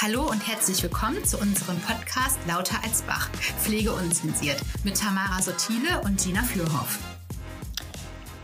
Hallo 0.00 0.20
und 0.30 0.46
herzlich 0.46 0.80
willkommen 0.84 1.24
zu 1.24 1.38
unserem 1.38 1.76
Podcast 1.80 2.38
Lauter 2.46 2.76
als 2.84 3.02
Bach, 3.02 3.30
Pflege 3.58 3.90
unzensiert 3.90 4.58
mit 4.84 4.96
Tamara 4.96 5.42
Sotile 5.42 6.00
und 6.04 6.22
Gina 6.22 6.40
Fürhoff. 6.42 7.00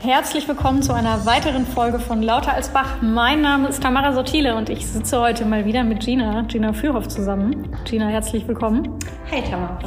Herzlich 0.00 0.48
willkommen 0.48 0.82
zu 0.82 0.92
einer 0.92 1.24
weiteren 1.26 1.64
Folge 1.64 2.00
von 2.00 2.24
Lauter 2.24 2.54
als 2.54 2.70
Bach. 2.70 3.00
Mein 3.02 3.40
Name 3.40 3.68
ist 3.68 3.80
Tamara 3.80 4.12
Sotile 4.12 4.56
und 4.56 4.68
ich 4.68 4.84
sitze 4.84 5.20
heute 5.20 5.44
mal 5.44 5.64
wieder 5.64 5.84
mit 5.84 6.00
Gina, 6.00 6.42
Gina 6.48 6.72
Fürhoff 6.72 7.06
zusammen. 7.06 7.72
Gina, 7.84 8.08
herzlich 8.08 8.48
willkommen. 8.48 8.98
Hey 9.26 9.44
Tamara. 9.48 9.78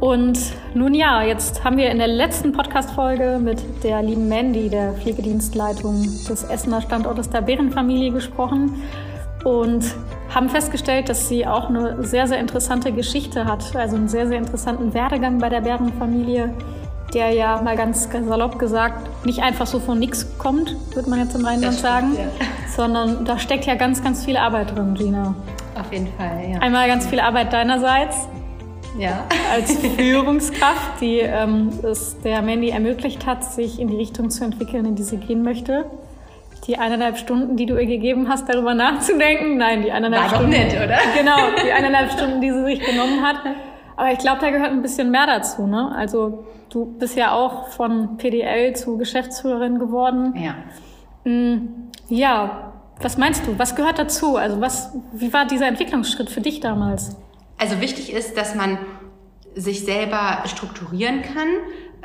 Und 0.00 0.40
nun 0.74 0.92
ja, 0.92 1.22
jetzt 1.22 1.62
haben 1.62 1.76
wir 1.76 1.88
in 1.88 1.98
der 1.98 2.08
letzten 2.08 2.50
Podcast-Folge 2.50 3.38
mit 3.40 3.62
der 3.84 4.02
lieben 4.02 4.28
Mandy, 4.28 4.68
der 4.68 4.94
Pflegedienstleitung 4.94 6.02
des 6.28 6.42
Essener 6.42 6.82
Standortes 6.82 7.30
der 7.30 7.42
Bärenfamilie, 7.42 8.10
gesprochen 8.10 8.82
und 9.44 9.84
haben 10.36 10.50
festgestellt, 10.50 11.08
dass 11.08 11.28
sie 11.28 11.46
auch 11.46 11.70
eine 11.70 12.04
sehr, 12.04 12.26
sehr 12.26 12.38
interessante 12.38 12.92
Geschichte 12.92 13.46
hat, 13.46 13.74
also 13.74 13.96
einen 13.96 14.08
sehr, 14.08 14.28
sehr 14.28 14.36
interessanten 14.36 14.92
Werdegang 14.92 15.38
bei 15.38 15.48
der 15.48 15.62
Bärenfamilie, 15.62 16.52
der 17.14 17.30
ja 17.30 17.62
mal 17.62 17.74
ganz 17.74 18.06
salopp 18.12 18.58
gesagt 18.58 19.24
nicht 19.24 19.42
einfach 19.42 19.66
so 19.66 19.80
von 19.80 19.98
nichts 19.98 20.26
kommt, 20.36 20.76
würde 20.94 21.08
man 21.08 21.20
jetzt 21.20 21.34
im 21.34 21.44
Rheinland 21.44 21.78
sagen, 21.78 22.14
ja. 22.14 22.46
sondern 22.76 23.24
da 23.24 23.38
steckt 23.38 23.64
ja 23.64 23.76
ganz, 23.76 24.04
ganz 24.04 24.26
viel 24.26 24.36
Arbeit 24.36 24.76
drin, 24.76 24.94
Gina. 24.94 25.34
Auf 25.80 25.90
jeden 25.90 26.08
Fall, 26.18 26.50
ja. 26.52 26.58
Einmal 26.58 26.86
ganz 26.86 27.06
viel 27.06 27.20
Arbeit 27.20 27.54
deinerseits. 27.54 28.28
Ja. 28.98 29.24
Als 29.50 29.74
Führungskraft, 29.96 31.00
die 31.00 31.20
ähm, 31.20 31.70
es 31.82 32.20
der 32.20 32.42
Mandy 32.42 32.68
ermöglicht 32.68 33.24
hat, 33.24 33.42
sich 33.42 33.80
in 33.80 33.88
die 33.88 33.96
Richtung 33.96 34.28
zu 34.28 34.44
entwickeln, 34.44 34.84
in 34.84 34.96
die 34.96 35.02
sie 35.02 35.16
gehen 35.16 35.42
möchte 35.42 35.86
die 36.66 36.78
eineinhalb 36.78 37.16
Stunden, 37.16 37.56
die 37.56 37.66
du 37.66 37.78
ihr 37.78 37.86
gegeben 37.86 38.28
hast, 38.28 38.48
darüber 38.48 38.74
nachzudenken. 38.74 39.56
Nein, 39.56 39.82
die 39.82 39.92
eineinhalb 39.92 40.32
War 40.32 40.38
Stunden. 40.38 40.52
Doch 40.52 40.58
nett, 40.58 40.74
oder? 40.74 40.98
Genau, 41.16 41.36
die 41.64 41.72
eineinhalb 41.76 42.12
Stunden, 42.12 42.40
die 42.40 42.50
sie 42.50 42.64
sich 42.64 42.80
genommen 42.80 43.22
hat. 43.22 43.36
Aber 43.96 44.12
ich 44.12 44.18
glaube, 44.18 44.40
da 44.40 44.50
gehört 44.50 44.70
ein 44.70 44.82
bisschen 44.82 45.10
mehr 45.10 45.26
dazu. 45.26 45.66
Ne? 45.66 45.92
Also 45.96 46.44
du 46.70 46.86
bist 46.98 47.16
ja 47.16 47.32
auch 47.32 47.68
von 47.68 48.16
PDL 48.16 48.74
zu 48.74 48.98
Geschäftsführerin 48.98 49.78
geworden. 49.78 50.34
Ja. 50.36 51.30
Mm, 51.30 51.90
ja, 52.08 52.72
was 53.00 53.16
meinst 53.16 53.46
du? 53.46 53.58
Was 53.58 53.76
gehört 53.76 53.98
dazu? 53.98 54.36
Also 54.36 54.60
was, 54.60 54.94
wie 55.12 55.32
war 55.32 55.46
dieser 55.46 55.68
Entwicklungsschritt 55.68 56.30
für 56.30 56.40
dich 56.40 56.60
damals? 56.60 57.16
Also 57.58 57.80
wichtig 57.80 58.12
ist, 58.12 58.36
dass 58.36 58.54
man 58.54 58.78
sich 59.54 59.84
selber 59.86 60.42
strukturieren 60.44 61.22
kann, 61.22 61.48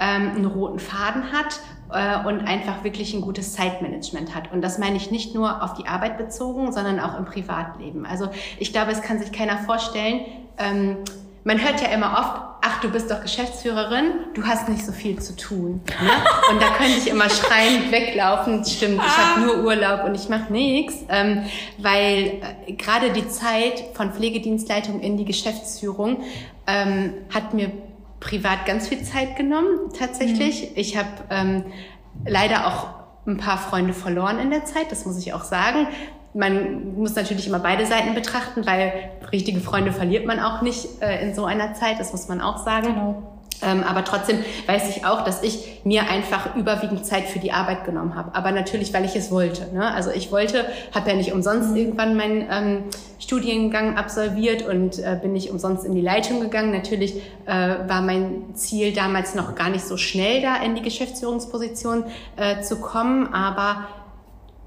ähm, 0.01 0.31
einen 0.35 0.45
roten 0.47 0.79
Faden 0.79 1.31
hat 1.31 1.61
äh, 1.93 2.27
und 2.27 2.41
einfach 2.41 2.83
wirklich 2.83 3.13
ein 3.13 3.21
gutes 3.21 3.53
Zeitmanagement 3.53 4.35
hat. 4.35 4.51
Und 4.51 4.61
das 4.61 4.79
meine 4.79 4.97
ich 4.97 5.11
nicht 5.11 5.35
nur 5.35 5.63
auf 5.63 5.75
die 5.75 5.87
Arbeit 5.87 6.17
bezogen, 6.17 6.73
sondern 6.73 6.99
auch 6.99 7.17
im 7.17 7.25
Privatleben. 7.25 8.05
Also 8.05 8.29
ich 8.57 8.73
glaube, 8.73 8.91
es 8.91 9.01
kann 9.01 9.19
sich 9.19 9.31
keiner 9.31 9.59
vorstellen. 9.59 10.21
Ähm, 10.57 10.97
man 11.43 11.61
hört 11.63 11.81
ja 11.81 11.89
immer 11.89 12.13
oft, 12.13 12.41
ach, 12.61 12.81
du 12.81 12.89
bist 12.89 13.09
doch 13.09 13.21
Geschäftsführerin, 13.21 14.11
du 14.33 14.43
hast 14.43 14.69
nicht 14.69 14.85
so 14.85 14.91
viel 14.91 15.19
zu 15.19 15.35
tun. 15.35 15.81
Ne? 16.01 16.09
Und 16.51 16.61
da 16.61 16.67
könnte 16.77 16.93
ich 16.97 17.07
immer 17.07 17.29
schreiend 17.29 17.91
weglaufen, 17.91 18.63
stimmt, 18.65 19.01
ich 19.03 19.17
habe 19.17 19.41
nur 19.41 19.63
Urlaub 19.63 20.03
und 20.05 20.15
ich 20.15 20.29
mache 20.29 20.51
nichts, 20.51 21.03
ähm, 21.09 21.43
weil 21.79 22.41
äh, 22.67 22.73
gerade 22.73 23.11
die 23.11 23.27
Zeit 23.27 23.83
von 23.93 24.13
Pflegedienstleitung 24.13 24.99
in 24.99 25.17
die 25.17 25.25
Geschäftsführung 25.25 26.23
ähm, 26.67 27.13
hat 27.33 27.53
mir 27.53 27.71
privat 28.21 28.65
ganz 28.65 28.87
viel 28.87 29.03
Zeit 29.03 29.35
genommen, 29.35 29.91
tatsächlich. 29.97 30.61
Mhm. 30.61 30.67
Ich 30.75 30.95
habe 30.95 31.09
ähm, 31.29 31.65
leider 32.25 32.67
auch 32.67 32.87
ein 33.27 33.37
paar 33.37 33.57
Freunde 33.57 33.93
verloren 33.93 34.39
in 34.39 34.49
der 34.49 34.63
Zeit, 34.63 34.91
das 34.91 35.05
muss 35.05 35.17
ich 35.17 35.33
auch 35.33 35.43
sagen. 35.43 35.87
Man 36.33 36.95
muss 36.95 37.15
natürlich 37.15 37.47
immer 37.47 37.59
beide 37.59 37.85
Seiten 37.85 38.13
betrachten, 38.13 38.65
weil 38.65 38.93
richtige 39.33 39.59
Freunde 39.59 39.91
verliert 39.91 40.25
man 40.25 40.39
auch 40.39 40.61
nicht 40.61 41.01
äh, 41.01 41.21
in 41.27 41.35
so 41.35 41.43
einer 41.43 41.73
Zeit, 41.73 41.99
das 41.99 42.13
muss 42.13 42.29
man 42.29 42.39
auch 42.39 42.63
sagen. 42.63 42.87
Genau. 42.87 43.23
Ähm, 43.63 43.83
aber 43.83 44.03
trotzdem 44.03 44.39
weiß 44.65 44.95
ich 44.95 45.05
auch, 45.05 45.23
dass 45.23 45.43
ich 45.43 45.81
mir 45.83 46.09
einfach 46.09 46.55
überwiegend 46.55 47.05
Zeit 47.05 47.25
für 47.25 47.39
die 47.39 47.51
Arbeit 47.51 47.85
genommen 47.85 48.15
habe. 48.15 48.35
Aber 48.35 48.51
natürlich, 48.51 48.93
weil 48.93 49.05
ich 49.05 49.15
es 49.15 49.31
wollte. 49.31 49.73
Ne? 49.73 49.93
Also 49.93 50.11
ich 50.11 50.31
wollte, 50.31 50.65
habe 50.93 51.09
ja 51.09 51.15
nicht 51.15 51.31
umsonst 51.33 51.71
mhm. 51.71 51.75
irgendwann 51.75 52.15
meinen 52.15 52.47
ähm, 52.51 52.83
Studiengang 53.19 53.97
absolviert 53.97 54.67
und 54.67 54.99
äh, 54.99 55.17
bin 55.21 55.33
nicht 55.33 55.51
umsonst 55.51 55.85
in 55.85 55.93
die 55.93 56.01
Leitung 56.01 56.39
gegangen. 56.39 56.71
Natürlich 56.71 57.21
äh, 57.45 57.51
war 57.87 58.01
mein 58.01 58.55
Ziel 58.55 58.93
damals 58.93 59.35
noch 59.35 59.55
gar 59.55 59.69
nicht 59.69 59.85
so 59.85 59.97
schnell 59.97 60.41
da 60.41 60.57
in 60.57 60.75
die 60.75 60.81
Geschäftsführungsposition 60.81 62.05
äh, 62.35 62.61
zu 62.61 62.81
kommen, 62.81 63.33
aber 63.33 63.87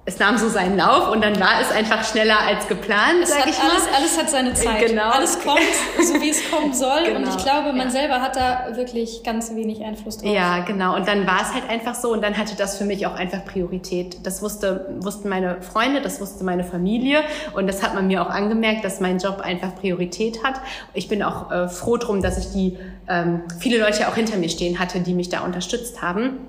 es 0.06 0.18
nahm 0.18 0.36
so 0.36 0.50
seinen 0.50 0.76
Lauf 0.76 1.10
und 1.10 1.24
dann 1.24 1.40
war 1.40 1.62
es 1.62 1.70
einfach 1.70 2.04
schneller 2.04 2.38
als 2.38 2.68
geplant, 2.68 3.22
es 3.22 3.30
sag 3.30 3.48
ich 3.48 3.56
mal. 3.56 3.70
Alles, 3.70 3.88
alles 3.96 4.18
hat 4.18 4.30
seine 4.30 4.52
Zeit. 4.52 4.86
Genau. 4.86 5.08
Alles 5.10 5.38
kommt, 5.40 5.60
so 6.02 6.20
wie 6.20 6.28
es 6.28 6.50
kommen 6.50 6.74
soll. 6.74 7.04
Genau. 7.06 7.20
Und 7.20 7.28
ich 7.28 7.42
glaube, 7.42 7.72
man 7.72 7.86
ja. 7.86 7.90
selber 7.90 8.20
hat 8.20 8.36
da 8.36 8.76
wirklich 8.76 9.22
ganz 9.22 9.54
wenig 9.54 9.82
Einfluss 9.82 10.18
drauf. 10.18 10.30
Ja, 10.30 10.58
genau. 10.58 10.94
Und 10.94 11.08
dann 11.08 11.26
war 11.26 11.40
es 11.40 11.54
halt 11.54 11.70
einfach 11.70 11.94
so 11.94 12.12
und 12.12 12.22
dann 12.22 12.36
hatte 12.36 12.54
das 12.54 12.76
für 12.76 12.84
mich 12.84 13.06
auch 13.06 13.14
einfach 13.14 13.46
Priorität. 13.46 14.18
Das 14.24 14.42
wusste, 14.42 14.94
wussten 15.00 15.30
meine 15.30 15.62
Freunde, 15.62 16.02
das 16.02 16.20
wusste 16.20 16.44
meine 16.44 16.64
Familie 16.64 17.20
und 17.54 17.66
das 17.66 17.82
hat 17.82 17.94
man 17.94 18.06
mir 18.06 18.20
auch 18.20 18.30
angemerkt, 18.30 18.84
dass 18.84 19.00
mein 19.00 19.18
Job 19.18 19.40
einfach 19.40 19.74
Priorität 19.74 20.44
hat. 20.44 20.60
Ich 20.92 21.08
bin 21.08 21.22
auch 21.22 21.50
äh, 21.50 21.68
froh 21.68 21.96
drum, 21.96 22.20
dass 22.20 22.36
ich 22.36 22.52
die 22.52 22.78
ähm, 23.08 23.42
viele 23.58 23.78
Leute 23.78 24.06
auch 24.08 24.14
hinter 24.14 24.36
mir 24.36 24.50
stehen 24.50 24.78
hatte, 24.78 25.00
die 25.00 25.14
mich 25.14 25.30
da 25.30 25.40
unterstützt 25.40 26.02
haben. 26.02 26.40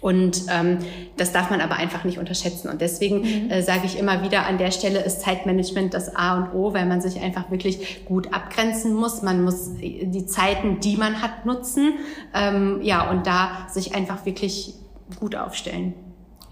Und 0.00 0.42
ähm, 0.50 0.78
das 1.16 1.32
darf 1.32 1.50
man 1.50 1.60
aber 1.60 1.76
einfach 1.76 2.04
nicht 2.04 2.18
unterschätzen. 2.18 2.68
Und 2.68 2.80
deswegen 2.80 3.20
mhm. 3.20 3.50
äh, 3.50 3.62
sage 3.62 3.82
ich 3.86 3.98
immer 3.98 4.22
wieder, 4.22 4.46
an 4.46 4.58
der 4.58 4.70
Stelle 4.70 5.00
ist 5.00 5.22
Zeitmanagement 5.22 5.94
das 5.94 6.14
A 6.14 6.36
und 6.36 6.54
O, 6.54 6.74
weil 6.74 6.86
man 6.86 7.00
sich 7.00 7.20
einfach 7.20 7.50
wirklich 7.50 8.04
gut 8.04 8.32
abgrenzen 8.32 8.94
muss. 8.94 9.22
Man 9.22 9.42
muss 9.42 9.70
die 9.78 10.26
Zeiten, 10.26 10.80
die 10.80 10.96
man 10.96 11.22
hat, 11.22 11.46
nutzen. 11.46 11.94
Ähm, 12.34 12.80
ja, 12.82 13.10
und 13.10 13.26
da 13.26 13.66
sich 13.70 13.94
einfach 13.94 14.26
wirklich 14.26 14.74
gut 15.18 15.34
aufstellen. 15.34 15.94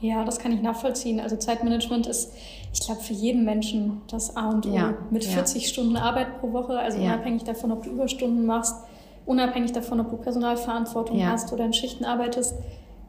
Ja, 0.00 0.24
das 0.24 0.38
kann 0.38 0.52
ich 0.52 0.60
nachvollziehen. 0.60 1.20
Also 1.20 1.36
Zeitmanagement 1.36 2.06
ist, 2.06 2.32
ich 2.72 2.80
glaube, 2.80 3.02
für 3.02 3.14
jeden 3.14 3.44
Menschen 3.44 4.02
das 4.08 4.36
A 4.36 4.50
und 4.50 4.66
O. 4.66 4.74
Ja, 4.74 4.94
Mit 5.10 5.24
40 5.24 5.62
ja. 5.62 5.68
Stunden 5.68 5.96
Arbeit 5.96 6.40
pro 6.40 6.52
Woche, 6.52 6.78
also 6.78 6.98
ja. 6.98 7.14
unabhängig 7.14 7.44
davon, 7.44 7.72
ob 7.72 7.84
du 7.84 7.90
Überstunden 7.90 8.46
machst, 8.46 8.74
unabhängig 9.26 9.72
davon, 9.72 10.00
ob 10.00 10.10
du 10.10 10.16
Personalverantwortung 10.16 11.24
hast 11.26 11.52
oder 11.52 11.64
in 11.64 11.72
Schichten 11.72 12.04
arbeitest 12.04 12.54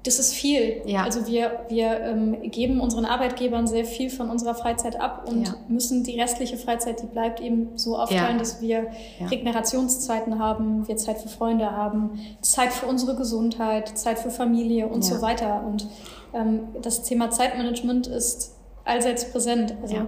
das 0.05 0.19
ist 0.19 0.33
viel. 0.33 0.81
Ja. 0.85 1.03
Also 1.03 1.27
wir, 1.27 1.65
wir 1.69 1.99
ähm, 2.01 2.41
geben 2.51 2.79
unseren 2.79 3.05
Arbeitgebern 3.05 3.67
sehr 3.67 3.85
viel 3.85 4.09
von 4.09 4.29
unserer 4.29 4.55
Freizeit 4.55 4.99
ab 4.99 5.27
und 5.27 5.47
ja. 5.47 5.55
müssen 5.67 6.03
die 6.03 6.19
restliche 6.19 6.57
Freizeit, 6.57 7.01
die 7.01 7.07
bleibt 7.07 7.41
eben 7.41 7.69
so 7.75 7.97
aufteilen, 7.97 8.33
ja. 8.33 8.37
dass 8.37 8.61
wir. 8.61 8.87
Regenerationszeiten 9.29 10.39
haben, 10.39 10.87
wir 10.87 10.97
Zeit 10.97 11.19
für 11.19 11.29
Freunde 11.29 11.71
haben, 11.71 12.19
Zeit 12.41 12.71
für 12.73 12.85
unsere 12.85 13.15
Gesundheit, 13.15 13.97
Zeit 13.97 14.19
für 14.19 14.29
Familie 14.29 14.87
und 14.87 15.03
so 15.03 15.21
weiter. 15.21 15.63
Und 15.65 15.87
ähm, 16.33 16.67
das 16.81 17.03
Thema 17.03 17.31
Zeitmanagement 17.31 18.07
ist 18.07 18.54
allseits 18.85 19.31
präsent. 19.31 19.73
Also, 19.81 19.95
ja. 19.95 20.07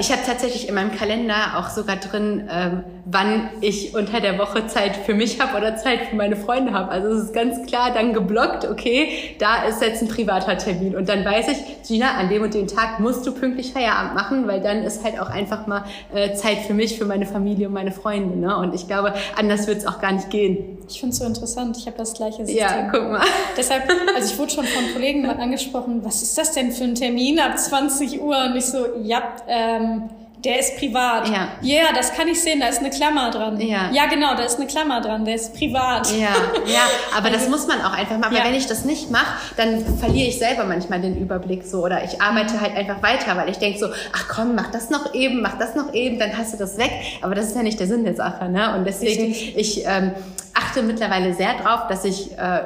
Ich 0.00 0.10
habe 0.10 0.22
tatsächlich 0.26 0.68
in 0.68 0.74
meinem 0.74 0.90
Kalender 0.90 1.58
auch 1.58 1.68
sogar 1.68 1.96
drin, 1.96 2.48
ähm, 2.50 2.84
wann 3.04 3.50
ich 3.60 3.94
unter 3.94 4.20
der 4.20 4.38
Woche 4.38 4.66
Zeit 4.66 4.96
für 4.96 5.14
mich 5.14 5.40
habe 5.40 5.56
oder 5.56 5.76
Zeit 5.76 6.06
für 6.10 6.16
meine 6.16 6.34
Freunde 6.34 6.72
habe. 6.72 6.90
Also 6.90 7.08
es 7.08 7.24
ist 7.24 7.34
ganz 7.34 7.64
klar 7.66 7.92
dann 7.92 8.14
geblockt, 8.14 8.64
okay, 8.64 9.36
da 9.38 9.64
ist 9.64 9.82
jetzt 9.82 10.02
ein 10.02 10.08
privater 10.08 10.56
Termin. 10.56 10.96
Und 10.96 11.08
dann 11.08 11.24
weiß 11.24 11.48
ich, 11.48 11.86
Gina, 11.86 12.14
an 12.14 12.30
dem 12.30 12.42
und 12.42 12.54
dem 12.54 12.66
Tag 12.66 13.00
musst 13.00 13.26
du 13.26 13.32
pünktlich 13.32 13.72
Feierabend 13.72 14.14
machen, 14.14 14.48
weil 14.48 14.60
dann 14.60 14.82
ist 14.82 15.04
halt 15.04 15.20
auch 15.20 15.28
einfach 15.28 15.66
mal 15.66 15.84
äh, 16.14 16.34
Zeit 16.34 16.58
für 16.66 16.74
mich, 16.74 16.98
für 16.98 17.04
meine 17.04 17.26
Familie 17.26 17.68
und 17.68 17.74
meine 17.74 17.92
Freunde. 17.92 18.36
Ne? 18.36 18.56
Und 18.56 18.74
ich 18.74 18.86
glaube, 18.86 19.12
anders 19.36 19.66
wird 19.66 19.78
es 19.78 19.86
auch 19.86 20.00
gar 20.00 20.12
nicht 20.12 20.30
gehen. 20.30 20.78
Ich 20.88 21.00
finde 21.00 21.12
es 21.12 21.18
so 21.18 21.26
interessant. 21.26 21.76
Ich 21.76 21.86
habe 21.86 21.98
das 21.98 22.14
gleiche 22.14 22.46
System. 22.46 22.56
Ja, 22.56 22.88
guck 22.90 23.02
mal. 23.10 23.20
Deshalb, 23.56 23.84
also 24.16 24.32
ich 24.32 24.38
wurde 24.38 24.52
schon 24.52 24.64
von 24.64 24.84
Kollegen 24.94 25.22
mal 25.22 25.38
angesprochen, 25.38 26.00
was 26.02 26.22
ist 26.22 26.36
das 26.38 26.52
denn 26.52 26.72
für 26.72 26.84
ein 26.84 26.94
Termin 26.94 27.38
ab 27.38 27.58
20 27.58 28.05
Uhr? 28.14 28.36
Und 28.44 28.56
ich 28.56 28.66
so, 28.66 28.86
ja, 29.02 29.22
ähm, 29.46 30.08
der 30.46 30.60
ist 30.60 30.76
privat. 30.78 31.28
Ja. 31.28 31.48
Ja, 31.60 31.92
das 31.94 32.12
kann 32.12 32.28
ich 32.28 32.40
sehen, 32.40 32.60
da 32.60 32.68
ist 32.68 32.78
eine 32.78 32.90
Klammer 32.90 33.30
dran. 33.30 33.60
Ja. 33.60 33.90
Ja, 33.92 34.06
genau, 34.06 34.34
da 34.36 34.44
ist 34.44 34.56
eine 34.56 34.66
Klammer 34.66 35.00
dran, 35.00 35.24
der 35.24 35.34
ist 35.34 35.54
privat. 35.56 36.10
Ja, 36.12 36.28
ja, 36.66 36.82
aber 37.16 37.30
das 37.30 37.48
muss 37.48 37.66
man 37.66 37.80
auch 37.80 37.92
einfach 37.92 38.18
machen, 38.18 38.34
ja. 38.34 38.44
weil 38.44 38.50
wenn 38.50 38.58
ich 38.58 38.66
das 38.66 38.84
nicht 38.84 39.10
mache, 39.10 39.38
dann 39.56 39.84
verliere 39.98 40.28
ich 40.28 40.38
selber 40.38 40.64
manchmal 40.64 41.00
den 41.00 41.16
Überblick 41.16 41.64
so 41.64 41.82
oder 41.82 42.04
ich 42.04 42.20
arbeite 42.20 42.60
halt 42.60 42.76
einfach 42.76 43.02
weiter, 43.02 43.36
weil 43.36 43.48
ich 43.48 43.58
denke 43.58 43.78
so, 43.78 43.86
ach 44.12 44.28
komm, 44.28 44.54
mach 44.54 44.70
das 44.70 44.90
noch 44.90 45.14
eben, 45.14 45.40
mach 45.42 45.58
das 45.58 45.74
noch 45.74 45.92
eben, 45.92 46.18
dann 46.18 46.36
hast 46.36 46.52
du 46.52 46.58
das 46.58 46.78
weg. 46.78 46.92
Aber 47.22 47.34
das 47.34 47.46
ist 47.46 47.56
ja 47.56 47.62
nicht 47.62 47.80
der 47.80 47.88
Sinn 47.88 48.04
der 48.04 48.14
Sache, 48.14 48.48
ne? 48.48 48.76
Und 48.76 48.84
deswegen, 48.84 49.24
Richtig. 49.24 49.56
ich 49.56 49.84
ähm, 49.86 50.12
achte 50.54 50.82
mittlerweile 50.82 51.34
sehr 51.34 51.54
drauf, 51.54 51.88
dass 51.88 52.04
ich 52.04 52.38
äh, 52.38 52.60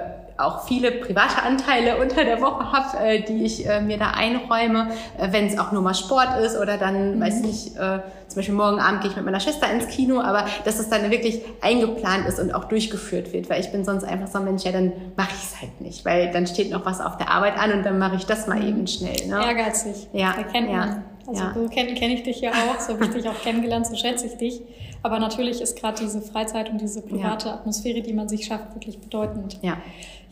auch 0.45 0.67
viele 0.67 0.93
private 0.93 1.43
Anteile 1.43 1.99
unter 1.99 2.25
der 2.25 2.41
Woche 2.41 2.73
habe, 2.73 2.99
äh, 2.99 3.23
die 3.23 3.45
ich 3.45 3.67
äh, 3.67 3.81
mir 3.81 3.99
da 3.99 4.11
einräume, 4.11 4.91
äh, 5.19 5.29
wenn 5.31 5.47
es 5.47 5.59
auch 5.59 5.73
nur 5.73 5.83
mal 5.83 5.95
Sport 5.95 6.39
ist 6.45 6.57
oder 6.57 6.77
dann, 6.77 7.17
mhm. 7.17 7.21
weiß 7.21 7.41
nicht, 7.43 7.77
äh, 7.77 8.01
zum 8.29 8.37
Beispiel 8.37 8.55
morgen 8.55 8.79
Abend 8.79 9.01
gehe 9.01 9.11
ich 9.11 9.17
mit 9.17 9.25
meiner 9.25 9.41
Schwester 9.41 9.71
ins 9.73 9.89
Kino, 9.89 10.21
aber 10.21 10.47
dass 10.65 10.79
es 10.79 10.89
dann 10.89 11.11
wirklich 11.11 11.43
eingeplant 11.61 12.29
ist 12.29 12.39
und 12.39 12.55
auch 12.55 12.65
durchgeführt 12.65 13.33
wird, 13.33 13.51
weil 13.51 13.61
ich 13.61 13.73
bin 13.73 13.85
sonst 13.85 14.05
einfach 14.05 14.29
so 14.29 14.39
ein 14.39 14.45
Mensch, 14.45 14.63
ja, 14.63 14.73
dann 14.73 14.93
mache 15.17 15.31
ich 15.31 15.43
es 15.43 15.61
halt 15.61 15.81
nicht, 15.81 16.05
weil 16.05 16.31
dann 16.31 16.47
steht 16.47 16.71
noch 16.71 16.87
was 16.87 17.01
auf 17.01 17.17
der 17.17 17.31
Arbeit 17.31 17.59
an 17.59 17.73
und 17.73 17.83
dann 17.85 17.99
mache 17.99 18.17
ich 18.17 18.27
das 18.27 18.47
mal 18.47 18.65
eben 18.65 18.87
schnell. 18.87 19.27
Ne? 19.27 19.45
Ehrgeizig. 19.45 20.09
Ja. 20.13 20.33
Erkennt 20.33 20.71
ja. 20.71 21.03
Also 21.27 21.43
ja. 21.43 21.55
so 21.55 21.69
kenne 21.69 21.95
kenn 21.95 22.11
ich 22.11 22.23
dich 22.23 22.41
ja 22.41 22.51
auch, 22.51 22.81
so 22.81 22.95
habe 22.95 23.05
ich 23.05 23.11
dich 23.11 23.29
auch 23.29 23.41
kennengelernt, 23.41 23.87
so 23.87 23.95
schätze 23.95 24.27
ich 24.27 24.37
dich. 24.37 24.63
Aber 25.03 25.19
natürlich 25.19 25.61
ist 25.61 25.79
gerade 25.79 25.99
diese 26.03 26.21
Freizeit 26.21 26.71
und 26.71 26.81
diese 26.81 27.03
private 27.03 27.49
ja. 27.49 27.55
Atmosphäre, 27.55 28.03
die 28.03 28.13
man 28.13 28.29
sich 28.29 28.47
schafft, 28.47 28.75
wirklich 28.75 28.99
bedeutend. 28.99 29.59
Ja. 29.63 29.79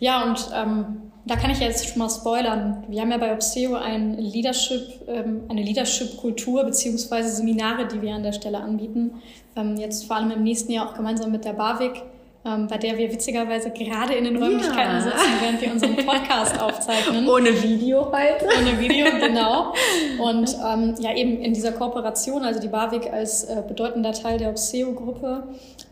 Ja, 0.00 0.24
und 0.24 0.50
ähm, 0.54 1.10
da 1.26 1.36
kann 1.36 1.50
ich 1.50 1.58
jetzt 1.58 1.88
schon 1.88 1.98
mal 1.98 2.08
spoilern. 2.08 2.84
Wir 2.88 3.00
haben 3.00 3.10
ja 3.10 3.18
bei 3.18 3.32
Obseo 3.32 3.74
ein 3.74 4.16
Leadership, 4.16 5.00
ähm, 5.08 5.42
eine 5.48 5.62
Leadership-Kultur 5.62 6.64
beziehungsweise 6.64 7.30
Seminare, 7.30 7.86
die 7.88 8.00
wir 8.00 8.14
an 8.14 8.22
der 8.22 8.32
Stelle 8.32 8.58
anbieten. 8.58 9.20
Ähm, 9.56 9.76
jetzt 9.76 10.06
vor 10.06 10.16
allem 10.16 10.30
im 10.30 10.42
nächsten 10.42 10.72
Jahr 10.72 10.88
auch 10.88 10.94
gemeinsam 10.94 11.32
mit 11.32 11.44
der 11.44 11.52
BAWIG 11.54 12.02
ähm, 12.44 12.68
bei 12.68 12.78
der 12.78 12.96
wir 12.96 13.10
witzigerweise 13.12 13.70
gerade 13.70 14.14
in 14.14 14.24
den 14.24 14.36
Räumlichkeiten 14.36 14.94
ja. 14.94 15.00
sitzen, 15.00 15.32
während 15.40 15.60
wir 15.60 15.72
unseren 15.72 15.96
Podcast 15.96 16.60
aufzeichnen. 16.62 17.28
Ohne 17.28 17.50
Video 17.62 18.06
heute. 18.12 18.46
Ohne 18.46 18.78
Video, 18.78 19.06
genau. 19.20 19.74
Und 20.18 20.56
ähm, 20.64 20.94
ja, 21.00 21.14
eben 21.14 21.40
in 21.40 21.52
dieser 21.52 21.72
Kooperation, 21.72 22.44
also 22.44 22.60
die 22.60 22.68
BAWIG 22.68 23.12
als 23.12 23.44
äh, 23.44 23.62
bedeutender 23.66 24.12
Teil 24.12 24.38
der 24.38 24.50
Obseo-Gruppe, 24.50 25.48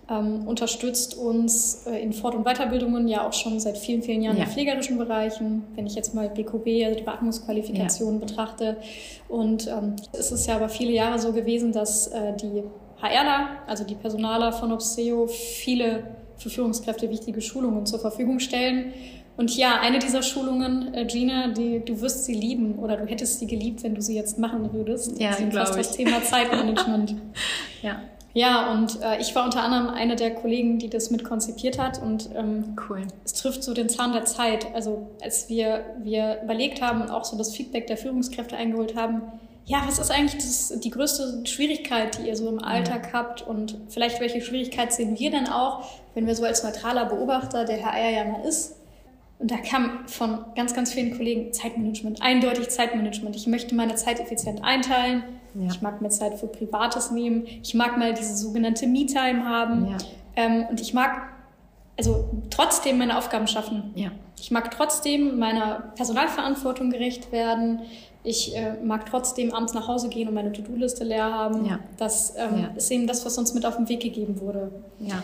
ähm, 0.09 0.47
unterstützt 0.47 1.17
uns 1.17 1.85
äh, 1.87 2.01
in 2.01 2.13
Fort- 2.13 2.37
und 2.37 2.45
Weiterbildungen 2.45 3.09
ja 3.09 3.27
auch 3.27 3.33
schon 3.33 3.59
seit 3.59 3.77
vielen, 3.77 4.03
vielen 4.03 4.23
Jahren 4.23 4.37
ja. 4.37 4.45
in 4.45 4.51
pflegerischen 4.51 4.99
Bereichen. 4.99 5.65
Wenn 5.75 5.87
ich 5.87 5.97
jetzt 5.97 6.15
mal 6.15 6.29
BQB, 6.29 6.85
also 6.85 6.97
die 6.97 7.05
Beatmungsqualifikation 7.05 8.15
ja. 8.15 8.21
betrachte. 8.21 8.77
Und 9.29 9.67
ähm, 9.67 9.97
es 10.13 10.31
ist 10.31 10.47
ja 10.47 10.55
aber 10.55 10.69
viele 10.69 10.93
Jahre 10.93 11.19
so 11.19 11.33
gewesen, 11.33 11.73
dass 11.73 12.07
äh, 12.07 12.37
die 12.37 12.63
HRler, 13.01 13.49
also 13.67 13.85
die 13.85 13.95
Personaler 13.95 14.53
von 14.53 14.73
Obseo, 14.73 15.27
viele 15.27 16.17
für 16.39 16.51
Führungskräfte 16.51 17.11
wichtige 17.11 17.41
Schulungen 17.41 17.87
zur 17.87 17.99
Verfügung 17.99 18.41
stellen. 18.41 18.93
Und 19.37 19.55
ja, 19.57 19.81
eine 19.81 19.99
dieser 19.99 20.23
Schulungen, 20.23 20.95
äh, 20.95 21.05
Gina, 21.05 21.49
die, 21.49 21.85
du 21.85 22.01
wirst 22.01 22.25
sie 22.25 22.35
lieben 22.35 22.79
oder 22.79 22.97
du 22.97 23.07
hättest 23.07 23.39
sie 23.39 23.47
geliebt, 23.47 23.83
wenn 23.83 23.95
du 23.95 24.01
sie 24.01 24.15
jetzt 24.15 24.39
machen 24.39 24.73
würdest. 24.73 25.21
Ja, 25.21 25.33
glaube 25.33 25.71
ich. 25.73 25.77
Das 25.77 25.93
Thema 25.93 26.23
Zeitmanagement. 26.23 27.17
ja. 27.83 28.01
Ja, 28.33 28.71
und 28.71 29.01
äh, 29.01 29.19
ich 29.19 29.35
war 29.35 29.47
unter 29.47 29.63
anderem 29.63 29.89
eine 29.89 30.15
der 30.15 30.35
Kollegen, 30.35 30.79
die 30.79 30.91
das 30.91 31.11
mit 31.11 31.25
konzipiert 31.25 31.79
hat. 31.79 32.03
Und 32.03 32.29
ähm, 32.35 32.77
cool. 32.89 33.07
es 33.25 33.33
trifft 33.33 33.63
so 33.65 33.73
den 33.73 33.89
Zahn 33.89 34.13
der 34.13 34.27
Zeit. 34.27 34.75
Also 34.75 35.11
als 35.23 35.49
wir, 35.49 35.87
wir 36.03 36.43
überlegt 36.43 36.83
haben 36.83 37.01
und 37.01 37.11
auch 37.11 37.25
so 37.25 37.39
das 37.39 37.55
Feedback 37.57 37.87
der 37.87 37.97
Führungskräfte 37.97 38.55
eingeholt 38.55 38.95
haben, 38.95 39.23
ja, 39.67 39.83
was 39.85 39.99
ist 39.99 40.11
eigentlich 40.13 40.37
das, 40.37 40.73
die 40.79 40.91
größte 40.91 41.43
Schwierigkeit, 41.45 42.19
die 42.19 42.29
ihr 42.29 42.37
so 42.37 42.49
im 42.49 42.63
Alltag 42.63 43.13
habt? 43.13 43.43
Und 43.43 43.77
vielleicht 43.89 44.21
welche 44.21 44.41
Schwierigkeit 44.41 44.93
sehen 44.93 45.19
wir 45.19 45.31
denn 45.31 45.49
auch, 45.49 45.85
wenn 46.15 46.27
wir 46.27 46.37
so 46.37 46.45
als 46.45 46.63
neutraler 46.63 47.07
Beobachter, 47.07 47.65
der 47.65 47.77
Herr 47.77 47.93
Eier 47.93 48.11
ja 48.11 48.25
mal 48.31 48.45
ist? 48.45 48.77
Und 49.41 49.51
da 49.51 49.57
kam 49.57 50.07
von 50.07 50.45
ganz, 50.55 50.73
ganz 50.73 50.93
vielen 50.93 51.17
Kollegen 51.17 51.53
Zeitmanagement, 51.53 52.23
eindeutig 52.23 52.71
Zeitmanagement. 52.71 53.35
Ich 53.35 53.49
möchte 53.49 53.75
meine 53.75 53.97
Zeit 53.97 54.21
effizient 54.21 54.63
einteilen. 54.63 55.25
Ja. 55.55 55.69
Ich 55.69 55.83
mag 55.83 56.01
mir 56.01 56.11
Zeit 56.11 56.39
für 56.39 56.47
Privates 56.47 57.11
nehmen. 57.11 57.45
Ich 57.63 57.75
mag 57.75 57.99
mal 57.99 58.15
diese 58.15 58.37
sogenannte 58.37 58.87
Me-Time 58.87 59.45
haben. 59.45 59.89
Ja. 59.91 59.97
Ähm, 60.37 60.67
und 60.71 60.81
ich 60.81 60.95
mag 60.95 61.29
also 61.99 62.29
trotzdem 62.51 62.99
meine 62.99 63.19
Aufgaben 63.19 63.49
schaffen. 63.49 63.91
Ja. 63.97 64.11
Ich 64.39 64.51
mag 64.51 64.71
trotzdem 64.71 65.39
meiner 65.39 65.93
Personalverantwortung 65.97 66.91
gerecht 66.91 67.33
werden. 67.33 67.81
Ich 68.27 68.57
äh, 68.57 68.73
mag 68.83 69.07
trotzdem 69.07 69.55
abends 69.55 69.73
nach 69.73 69.87
Hause 69.87 70.09
gehen 70.09 70.27
und 70.27 70.35
meine 70.35 70.51
To-Do-Liste 70.51 71.05
leer 71.05 71.33
haben. 71.33 71.65
Ja. 71.65 71.79
Das 71.97 72.35
ähm, 72.37 72.59
ja. 72.59 72.69
ist 72.77 72.91
eben 72.91 73.07
das, 73.07 73.25
was 73.25 73.39
uns 73.39 73.55
mit 73.55 73.65
auf 73.65 73.77
den 73.77 73.89
Weg 73.89 74.01
gegeben 74.01 74.41
wurde. 74.41 74.73
Ja. 74.99 75.23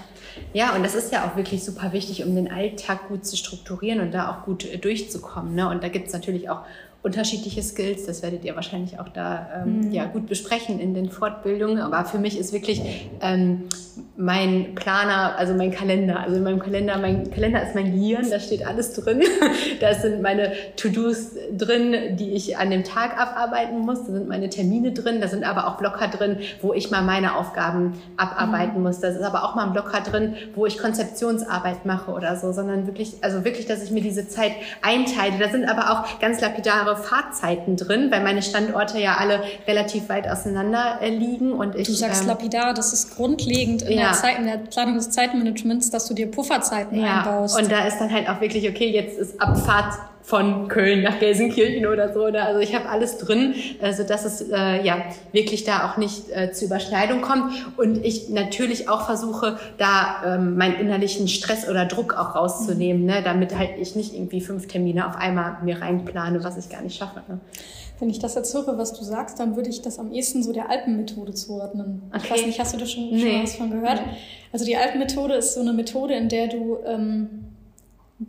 ja, 0.53 0.77
und 0.77 0.85
das 0.85 0.95
ist 0.95 1.13
ja 1.13 1.27
auch 1.27 1.37
wirklich 1.37 1.65
super 1.65 1.93
wichtig, 1.93 2.25
um 2.25 2.37
den 2.37 2.49
Alltag 2.49 3.09
gut 3.09 3.27
zu 3.27 3.37
strukturieren 3.37 3.99
und 3.99 4.13
da 4.13 4.31
auch 4.31 4.45
gut 4.45 4.65
äh, 4.65 4.79
durchzukommen. 4.79 5.57
Ne? 5.57 5.69
Und 5.69 5.83
da 5.83 5.89
gibt 5.89 6.07
es 6.07 6.13
natürlich 6.13 6.49
auch 6.49 6.61
unterschiedliche 7.03 7.63
Skills. 7.63 8.07
Das 8.07 8.23
werdet 8.23 8.45
ihr 8.45 8.55
wahrscheinlich 8.55 9.01
auch 9.01 9.09
da 9.09 9.65
ähm, 9.65 9.81
mhm. 9.81 9.93
ja, 9.93 10.05
gut 10.05 10.29
besprechen 10.29 10.79
in 10.79 10.95
den 10.95 11.11
Fortbildungen. 11.11 11.79
Aber 11.79 12.05
für 12.05 12.19
mich 12.19 12.39
ist 12.39 12.53
wirklich 12.53 12.81
ähm, 13.21 13.65
mein 14.17 14.75
Planer, 14.77 15.37
also 15.37 15.53
mein 15.55 15.73
Kalender. 15.73 16.21
Also 16.21 16.37
in 16.37 16.45
meinem 16.45 16.61
Kalender, 16.61 16.97
mein 16.99 17.31
Kalender 17.31 17.63
ist 17.63 17.75
mein 17.75 17.93
Gehirn, 17.93 18.31
da 18.31 18.39
steht 18.39 18.65
alles 18.65 18.95
drin. 18.95 19.23
da 19.81 19.95
sind 19.95 20.23
meine 20.23 20.53
To-Dos 20.77 21.33
drin, 21.57 22.17
die 22.17 22.31
ich 22.31 22.57
an 22.57 22.71
dem 22.71 22.85
Tag 22.85 23.19
abarbeiten 23.19 23.81
muss. 23.81 24.07
Da 24.07 24.13
sind 24.13 24.29
meine 24.29 24.49
Termine 24.49 24.93
drin. 24.93 25.21
Da 25.21 25.27
sind 25.27 25.43
aber 25.43 25.67
auch 25.67 25.79
Blocker 25.79 26.07
drin, 26.07 26.39
wo 26.61 26.73
ich 26.73 26.93
mal 26.93 27.03
meine 27.03 27.37
Aufgaben 27.37 27.95
abarbeiten 28.17 28.79
mhm. 28.79 28.85
muss. 28.85 29.01
Da 29.01 29.09
ist 29.09 29.23
aber 29.23 29.43
auch 29.43 29.57
mal 29.57 29.67
ein 29.67 29.73
Blocker 29.73 30.03
drin, 30.03 30.37
wo 30.55 30.67
ich 30.67 30.79
Konzeptionsarbeit 30.79 31.85
mache 31.85 32.13
oder 32.13 32.37
so, 32.37 32.53
sondern 32.53 32.87
wirklich, 32.87 33.17
also 33.23 33.45
wirklich, 33.45 33.67
dass 33.67 33.83
ich 33.83 33.91
mir 33.91 34.03
diese 34.03 34.29
Zeit 34.29 34.53
einteile. 34.83 35.39
Da 35.41 35.49
sind 35.49 35.65
aber 35.65 35.91
auch 35.91 36.21
ganz 36.21 36.41
lapidare 36.41 36.92
längere 36.93 36.97
Fahrzeiten 36.97 37.77
drin, 37.77 38.11
weil 38.11 38.23
meine 38.23 38.43
Standorte 38.43 38.99
ja 38.99 39.17
alle 39.17 39.43
relativ 39.67 40.09
weit 40.09 40.29
auseinander 40.29 40.99
äh, 41.01 41.11
liegen. 41.11 41.53
Und 41.53 41.75
ich, 41.75 41.87
du 41.87 41.93
sagst 41.93 42.23
ähm, 42.23 42.29
lapidar, 42.29 42.75
das 42.75 42.93
ist 42.93 43.17
grundlegend 43.17 43.83
in, 43.83 43.99
ja. 43.99 44.09
der 44.09 44.13
Zeit, 44.13 44.39
in 44.39 44.47
der 44.47 44.59
Planung 44.59 44.95
des 44.95 45.11
Zeitmanagements, 45.11 45.91
dass 45.91 46.07
du 46.07 46.15
dir 46.15 46.31
Pufferzeiten 46.31 47.01
ja. 47.01 47.19
einbaust. 47.19 47.59
Und 47.59 47.71
da 47.71 47.87
ist 47.87 47.99
dann 47.99 48.13
halt 48.13 48.29
auch 48.29 48.41
wirklich, 48.41 48.69
okay, 48.69 48.91
jetzt 48.91 49.19
ist 49.19 49.41
Abfahrt 49.41 49.95
von 50.23 50.69
Köln 50.69 51.03
nach 51.03 51.19
Gelsenkirchen 51.19 51.87
oder 51.87 52.13
so. 52.13 52.29
Ne? 52.29 52.43
Also 52.43 52.61
ich 52.61 52.75
habe 52.75 52.89
alles 52.89 53.19
drin, 53.19 53.55
also 53.81 54.05
dass 54.05 54.25
es 54.25 54.41
äh, 54.51 54.85
ja 54.85 55.05
wirklich 55.33 55.65
da 55.65 55.91
auch 55.91 55.97
nicht 55.97 56.31
äh, 56.31 56.53
zu 56.53 56.65
Überschneidung 56.65 57.21
kommt 57.23 57.53
und 57.77 58.05
ich 58.05 58.29
natürlich 58.29 58.89
auch 58.89 59.07
versuche, 59.07 59.59
da 59.79 60.23
ähm, 60.25 60.57
meinen 60.57 60.75
innerlichen 60.75 61.29
Stress 61.29 61.69
oder 61.69 61.87
Druck 61.87 62.15
auch 62.15 62.37
rauszunehmen, 62.37 63.05
ne? 63.05 63.23
damit 63.25 63.59
halt 63.59 63.71
ich 63.79 63.97
nicht 63.97 64.15
irgendwie 64.15 64.41
fünf 64.41 64.69
Termine 64.69 65.09
auf 65.09 65.17
einmal 65.17 65.59
mir 65.63 65.83
reinplane, 65.83 66.45
was 66.45 66.57
ich 66.57 66.71
gar 66.71 66.83
nicht 66.83 66.97
schaffe. 66.97 67.23
Ne? 67.29 67.41
Wenn 67.99 68.11
ich 68.11 68.19
das 68.19 68.35
jetzt 68.35 68.53
höre, 68.55 68.79
was 68.79 68.93
du 68.95 69.05
sagst, 69.05 69.39
dann 69.39 69.55
würde 69.55 69.71
ich 69.71 69.83
das 69.83 69.99
am 69.99 70.13
ehesten 70.13 70.43
so 70.43 70.53
der 70.53 70.71
Alpenmethode 70.71 71.35
zuordnen. 71.35 72.03
Okay. 72.09 72.21
Ich 72.25 72.31
weiß 72.31 72.47
nicht, 72.47 72.61
hast 72.61 72.75
du 72.75 72.79
da 72.79 72.87
schon, 72.87 73.11
schon 73.11 73.19
nee. 73.19 73.43
was 73.43 73.55
von 73.55 73.71
gehört? 73.71 74.01
Also 74.53 74.65
die 74.65 74.77
Alpenmethode 74.77 75.35
ist 75.35 75.55
so 75.55 75.61
eine 75.61 75.73
Methode, 75.73 76.15
in 76.15 76.29
der 76.29 76.49
du 76.49 76.79
ähm, 76.85 77.52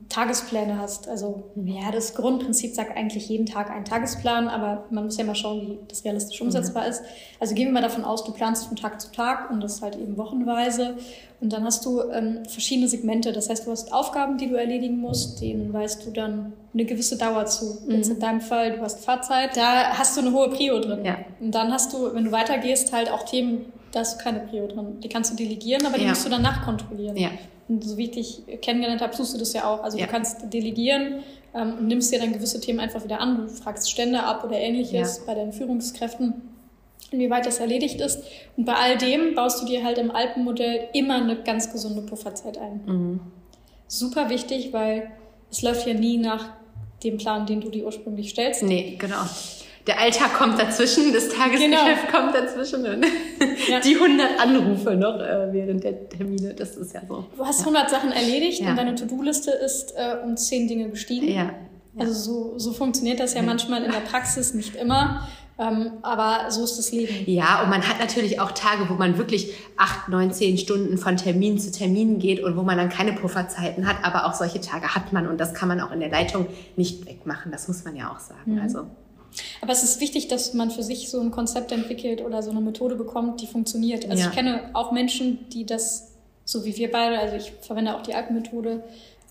Tagespläne 0.09 0.79
hast. 0.79 1.07
Also 1.07 1.51
ja, 1.55 1.91
das 1.91 2.15
Grundprinzip 2.15 2.73
sagt 2.73 2.95
eigentlich 2.95 3.29
jeden 3.29 3.45
Tag 3.45 3.69
einen 3.69 3.85
Tagesplan, 3.85 4.47
aber 4.47 4.85
man 4.89 5.05
muss 5.05 5.17
ja 5.17 5.23
mal 5.23 5.35
schauen, 5.35 5.61
wie 5.61 5.79
das 5.87 6.03
realistisch 6.05 6.41
umsetzbar 6.41 6.83
mhm. 6.83 6.89
ist. 6.89 7.03
Also 7.39 7.55
gehen 7.55 7.67
wir 7.67 7.73
mal 7.73 7.81
davon 7.81 8.03
aus, 8.03 8.23
du 8.23 8.31
planst 8.31 8.67
von 8.67 8.75
Tag 8.75 9.01
zu 9.01 9.11
Tag 9.11 9.49
und 9.49 9.61
das 9.61 9.81
halt 9.81 9.95
eben 9.95 10.17
wochenweise. 10.17 10.95
Und 11.41 11.51
dann 11.51 11.65
hast 11.65 11.85
du 11.85 12.01
ähm, 12.11 12.43
verschiedene 12.47 12.87
Segmente. 12.87 13.33
Das 13.33 13.49
heißt, 13.49 13.67
du 13.67 13.71
hast 13.71 13.91
Aufgaben, 13.91 14.37
die 14.37 14.47
du 14.47 14.55
erledigen 14.55 14.99
musst, 14.99 15.41
denen 15.41 15.73
weißt 15.73 16.05
du 16.05 16.11
dann 16.11 16.53
eine 16.73 16.85
gewisse 16.85 17.17
Dauer 17.17 17.45
zu. 17.45 17.79
Mhm. 17.85 17.95
Jetzt 17.95 18.09
in 18.09 18.19
deinem 18.19 18.41
Fall, 18.41 18.77
du 18.77 18.81
hast 18.81 19.03
Fahrzeit, 19.03 19.57
da 19.57 19.97
hast 19.97 20.15
du 20.15 20.21
eine 20.21 20.31
hohe 20.31 20.49
Prio 20.49 20.79
drin. 20.79 21.03
Ja. 21.03 21.17
Und 21.39 21.53
dann 21.53 21.71
hast 21.73 21.91
du, 21.93 22.13
wenn 22.13 22.25
du 22.25 22.31
weitergehst, 22.31 22.93
halt 22.93 23.11
auch 23.11 23.23
Themen, 23.23 23.65
da 23.91 23.99
hast 23.99 24.19
du 24.19 24.23
keine 24.23 24.39
Prio 24.39 24.67
drin. 24.67 24.99
Die 25.01 25.09
kannst 25.09 25.31
du 25.31 25.35
delegieren, 25.35 25.85
aber 25.85 25.97
die 25.97 26.03
ja. 26.03 26.09
musst 26.09 26.25
du 26.25 26.29
dann 26.29 26.41
nachkontrollieren. 26.41 27.17
Ja. 27.17 27.29
So 27.67 27.97
wie 27.97 28.05
ich 28.05 28.11
dich 28.11 28.61
kennengelernt 28.61 29.01
habe, 29.01 29.15
tust 29.15 29.33
du 29.33 29.37
das 29.37 29.53
ja 29.53 29.65
auch. 29.65 29.83
Also 29.83 29.97
ja. 29.97 30.05
du 30.05 30.11
kannst 30.11 30.53
delegieren 30.53 31.23
ähm, 31.53 31.77
und 31.79 31.87
nimmst 31.87 32.11
dir 32.11 32.19
dann 32.19 32.33
gewisse 32.33 32.59
Themen 32.59 32.79
einfach 32.79 33.03
wieder 33.03 33.19
an. 33.19 33.37
Du 33.37 33.47
fragst 33.47 33.89
Stände 33.89 34.21
ab 34.23 34.43
oder 34.43 34.57
ähnliches 34.57 35.17
ja. 35.17 35.23
bei 35.25 35.35
deinen 35.35 35.53
Führungskräften, 35.53 36.41
inwieweit 37.11 37.45
das 37.45 37.59
erledigt 37.59 38.01
ist. 38.01 38.23
Und 38.57 38.65
bei 38.65 38.73
all 38.73 38.97
dem 38.97 39.35
baust 39.35 39.61
du 39.61 39.65
dir 39.65 39.83
halt 39.83 39.97
im 39.97 40.11
Alpenmodell 40.11 40.89
immer 40.93 41.15
eine 41.15 41.41
ganz 41.41 41.71
gesunde 41.71 42.01
Pufferzeit 42.01 42.57
ein. 42.57 42.81
Mhm. 42.85 43.19
Super 43.87 44.29
wichtig, 44.29 44.73
weil 44.73 45.11
es 45.51 45.61
läuft 45.61 45.87
ja 45.87 45.93
nie 45.93 46.17
nach 46.17 46.49
dem 47.03 47.17
Plan, 47.17 47.45
den 47.45 47.61
du 47.61 47.69
dir 47.69 47.85
ursprünglich 47.85 48.29
stellst. 48.29 48.63
Nee, 48.63 48.95
genau 48.97 49.25
der 49.87 49.99
Alltag 49.99 50.33
kommt 50.33 50.59
dazwischen, 50.59 51.11
das 51.13 51.29
Tagesgeschäft 51.29 52.07
genau. 52.07 52.19
kommt 52.19 52.35
dazwischen. 52.35 52.83
Ja. 53.69 53.79
Die 53.79 53.95
100 53.95 54.39
Anrufe 54.39 54.95
noch 54.95 55.19
äh, 55.19 55.47
während 55.51 55.83
der 55.83 56.09
Termine, 56.09 56.53
das 56.53 56.75
ist 56.75 56.93
ja 56.93 57.01
so. 57.07 57.25
Du 57.35 57.45
hast 57.45 57.61
ja. 57.61 57.67
100 57.67 57.89
Sachen 57.89 58.11
erledigt 58.11 58.61
ja. 58.61 58.69
und 58.69 58.77
deine 58.77 58.95
To-Do-Liste 58.95 59.51
ist 59.51 59.93
äh, 59.95 60.17
um 60.23 60.35
10 60.35 60.67
Dinge 60.67 60.89
gestiegen. 60.89 61.29
Ja. 61.29 61.53
Also 61.97 62.13
so, 62.13 62.59
so 62.59 62.73
funktioniert 62.73 63.19
das 63.19 63.33
ja 63.35 63.41
manchmal 63.41 63.83
in 63.83 63.91
der 63.91 63.99
Praxis, 63.99 64.53
nicht 64.53 64.75
immer. 64.75 65.27
Ähm, 65.59 65.91
aber 66.01 66.49
so 66.49 66.63
ist 66.63 66.77
das 66.77 66.91
Leben. 66.91 67.29
Ja, 67.29 67.61
und 67.61 67.69
man 67.69 67.87
hat 67.87 67.99
natürlich 67.99 68.39
auch 68.39 68.51
Tage, 68.51 68.89
wo 68.89 68.95
man 68.95 69.17
wirklich 69.17 69.53
acht, 69.77 70.09
neun, 70.09 70.33
zehn 70.33 70.57
Stunden 70.57 70.97
von 70.97 71.15
Termin 71.15 71.59
zu 71.59 71.71
Termin 71.71 72.17
geht 72.17 72.43
und 72.43 72.57
wo 72.57 72.63
man 72.63 72.77
dann 72.77 72.89
keine 72.89 73.13
Pufferzeiten 73.13 73.87
hat. 73.87 73.97
Aber 74.03 74.25
auch 74.25 74.33
solche 74.33 74.61
Tage 74.61 74.95
hat 74.95 75.13
man 75.13 75.27
und 75.27 75.39
das 75.39 75.53
kann 75.53 75.67
man 75.67 75.79
auch 75.79 75.91
in 75.91 75.99
der 75.99 76.09
Leitung 76.09 76.47
nicht 76.75 77.05
wegmachen. 77.05 77.51
Das 77.51 77.67
muss 77.67 77.85
man 77.85 77.95
ja 77.95 78.11
auch 78.11 78.19
sagen. 78.19 78.55
Mhm. 78.55 78.61
Also 78.61 78.87
aber 79.63 79.71
es 79.71 79.81
ist 79.81 80.01
wichtig, 80.01 80.27
dass 80.27 80.53
man 80.53 80.71
für 80.71 80.83
sich 80.83 81.09
so 81.09 81.21
ein 81.21 81.31
Konzept 81.31 81.71
entwickelt 81.71 82.21
oder 82.21 82.43
so 82.43 82.51
eine 82.51 82.59
Methode 82.59 82.95
bekommt, 82.95 83.39
die 83.39 83.47
funktioniert. 83.47 84.09
Also 84.09 84.23
ja. 84.23 84.29
ich 84.29 84.35
kenne 84.35 84.69
auch 84.73 84.91
Menschen, 84.91 85.47
die 85.53 85.65
das, 85.65 86.11
so 86.43 86.65
wie 86.65 86.75
wir 86.75 86.91
beide, 86.91 87.17
also 87.17 87.37
ich 87.37 87.53
verwende 87.61 87.95
auch 87.95 88.01
die 88.01 88.13
Alpenmethode, 88.13 88.83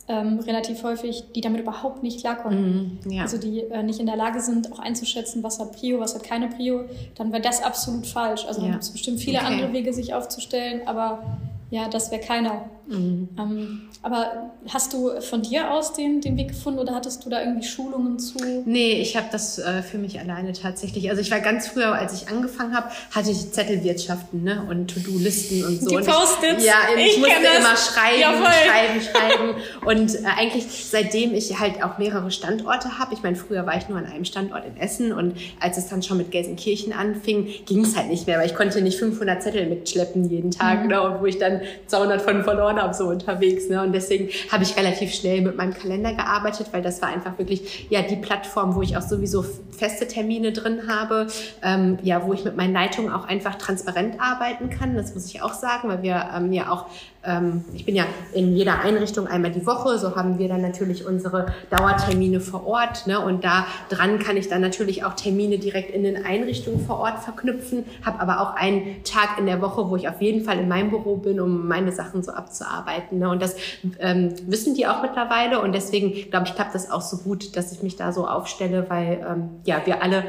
ähm, 0.08 0.40
relativ 0.40 0.82
häufig, 0.84 1.24
die 1.34 1.42
damit 1.42 1.60
überhaupt 1.60 2.02
nicht 2.02 2.20
klarkommen. 2.20 2.98
Mm, 3.04 3.10
ja. 3.10 3.22
Also 3.22 3.36
die 3.36 3.60
äh, 3.60 3.82
nicht 3.82 4.00
in 4.00 4.06
der 4.06 4.16
Lage 4.16 4.40
sind, 4.40 4.72
auch 4.72 4.78
einzuschätzen, 4.78 5.42
was 5.42 5.60
hat 5.60 5.72
Prio, 5.72 6.00
was 6.00 6.14
hat 6.14 6.22
keine 6.22 6.48
Prio, 6.48 6.86
dann 7.14 7.30
wäre 7.30 7.42
das 7.42 7.62
absolut 7.62 8.06
falsch. 8.06 8.46
Also 8.46 8.62
ja. 8.62 8.70
gibt 8.70 8.84
es 8.84 8.90
bestimmt 8.90 9.20
viele 9.20 9.36
okay. 9.36 9.46
andere 9.46 9.72
Wege, 9.74 9.92
sich 9.92 10.14
aufzustellen, 10.14 10.80
aber 10.86 11.22
ja, 11.70 11.90
das 11.90 12.10
wäre 12.10 12.22
keiner. 12.22 12.70
Mhm. 12.86 13.28
Ähm, 13.38 13.82
aber 14.02 14.50
hast 14.68 14.92
du 14.92 15.20
von 15.20 15.42
dir 15.42 15.70
aus 15.70 15.92
den, 15.92 16.20
den 16.20 16.36
Weg 16.36 16.48
gefunden 16.48 16.80
oder 16.80 16.94
hattest 16.94 17.24
du 17.24 17.30
da 17.30 17.40
irgendwie 17.40 17.66
Schulungen 17.66 18.18
zu? 18.18 18.38
Nee, 18.64 18.94
ich 18.94 19.16
habe 19.16 19.28
das 19.30 19.58
äh, 19.58 19.82
für 19.82 19.98
mich 19.98 20.18
alleine 20.18 20.52
tatsächlich. 20.52 21.08
Also 21.08 21.22
ich 21.22 21.30
war 21.30 21.40
ganz 21.40 21.68
früher, 21.68 21.94
als 21.94 22.12
ich 22.12 22.28
angefangen 22.28 22.74
habe, 22.74 22.90
hatte 23.12 23.30
ich 23.30 23.52
Zettelwirtschaften 23.52 24.42
ne? 24.42 24.66
und 24.68 24.92
To-Do-Listen 24.92 25.64
und 25.64 25.80
so. 25.80 25.88
Die 25.90 25.96
Post-its. 26.04 26.64
Ja, 26.64 26.74
ich, 26.96 27.12
ich 27.12 27.18
musste 27.18 27.36
immer 27.36 27.76
schreiben, 27.76 28.20
ja, 28.20 28.32
schreiben, 28.32 29.00
schreiben. 29.12 29.54
Und 29.86 30.14
äh, 30.14 30.28
eigentlich 30.36 30.66
seitdem 30.66 31.34
ich 31.34 31.58
halt 31.60 31.82
auch 31.82 31.98
mehrere 31.98 32.30
Standorte 32.30 32.98
habe, 32.98 33.14
ich 33.14 33.22
meine, 33.22 33.36
früher 33.36 33.66
war 33.66 33.76
ich 33.76 33.88
nur 33.88 33.98
an 33.98 34.06
einem 34.06 34.24
Standort 34.24 34.64
in 34.64 34.76
Essen 34.76 35.12
und 35.12 35.36
als 35.60 35.78
es 35.78 35.88
dann 35.88 36.02
schon 36.02 36.18
mit 36.18 36.30
Gelsenkirchen 36.32 36.92
anfing, 36.92 37.48
ging 37.66 37.84
es 37.84 37.96
halt 37.96 38.08
nicht 38.08 38.26
mehr, 38.26 38.38
weil 38.38 38.46
ich 38.46 38.54
konnte 38.54 38.82
nicht 38.82 38.98
500 38.98 39.42
Zettel 39.42 39.66
mitschleppen 39.66 40.28
jeden 40.28 40.50
Tag, 40.50 40.82
mhm. 40.82 40.88
ne? 40.88 41.02
und 41.02 41.20
wo 41.20 41.26
ich 41.26 41.38
dann 41.38 41.60
200 41.86 42.20
von 42.20 42.42
verloren 42.42 42.71
habe, 42.80 42.94
so 42.94 43.08
unterwegs. 43.08 43.68
Ne? 43.68 43.82
Und 43.82 43.92
deswegen 43.92 44.28
habe 44.50 44.62
ich 44.62 44.76
relativ 44.76 45.14
schnell 45.14 45.40
mit 45.40 45.56
meinem 45.56 45.74
Kalender 45.74 46.12
gearbeitet, 46.12 46.68
weil 46.72 46.82
das 46.82 47.02
war 47.02 47.08
einfach 47.08 47.38
wirklich 47.38 47.86
ja 47.90 48.02
die 48.02 48.16
Plattform, 48.16 48.74
wo 48.74 48.82
ich 48.82 48.96
auch 48.96 49.02
sowieso 49.02 49.44
feste 49.70 50.06
Termine 50.06 50.52
drin 50.52 50.82
habe, 50.88 51.26
ähm, 51.62 51.98
ja, 52.02 52.24
wo 52.24 52.32
ich 52.32 52.44
mit 52.44 52.56
meinen 52.56 52.72
Leitungen 52.72 53.12
auch 53.12 53.26
einfach 53.26 53.56
transparent 53.56 54.20
arbeiten 54.20 54.70
kann. 54.70 54.94
Das 54.94 55.14
muss 55.14 55.26
ich 55.26 55.42
auch 55.42 55.54
sagen, 55.54 55.88
weil 55.88 56.02
wir 56.02 56.30
ähm, 56.36 56.52
ja 56.52 56.70
auch 56.70 56.86
ähm, 57.24 57.64
ich 57.74 57.84
bin 57.84 57.94
ja 57.94 58.04
in 58.32 58.56
jeder 58.56 58.80
Einrichtung 58.80 59.26
einmal 59.26 59.52
die 59.52 59.64
Woche, 59.66 59.98
so 59.98 60.16
haben 60.16 60.38
wir 60.38 60.48
dann 60.48 60.60
natürlich 60.60 61.06
unsere 61.06 61.46
Dauertermine 61.70 62.40
vor 62.40 62.66
Ort. 62.66 63.06
Ne? 63.06 63.20
Und 63.20 63.44
da 63.44 63.66
dran 63.88 64.18
kann 64.18 64.36
ich 64.36 64.48
dann 64.48 64.60
natürlich 64.60 65.04
auch 65.04 65.14
Termine 65.14 65.58
direkt 65.58 65.90
in 65.90 66.02
den 66.02 66.24
Einrichtungen 66.24 66.84
vor 66.84 66.98
Ort 66.98 67.20
verknüpfen, 67.20 67.84
habe 68.04 68.20
aber 68.20 68.40
auch 68.40 68.54
einen 68.54 69.02
Tag 69.04 69.38
in 69.38 69.46
der 69.46 69.60
Woche, 69.60 69.88
wo 69.88 69.96
ich 69.96 70.08
auf 70.08 70.20
jeden 70.20 70.44
Fall 70.44 70.58
in 70.58 70.68
meinem 70.68 70.90
Büro 70.90 71.16
bin, 71.16 71.40
um 71.40 71.68
meine 71.68 71.92
Sachen 71.92 72.22
so 72.22 72.32
abzuarbeiten. 72.32 73.18
Ne? 73.18 73.28
Und 73.28 73.40
das 73.40 73.56
ähm, 73.98 74.34
wissen 74.46 74.74
die 74.74 74.86
auch 74.86 75.02
mittlerweile 75.02 75.60
und 75.60 75.72
deswegen 75.72 76.30
glaube 76.30 76.46
ich, 76.46 76.54
klappt 76.54 76.74
das 76.74 76.90
auch 76.90 77.02
so 77.02 77.18
gut, 77.18 77.56
dass 77.56 77.72
ich 77.72 77.82
mich 77.82 77.96
da 77.96 78.12
so 78.12 78.26
aufstelle, 78.26 78.86
weil 78.88 79.24
ähm, 79.28 79.50
ja 79.64 79.82
wir 79.84 80.02
alle 80.02 80.24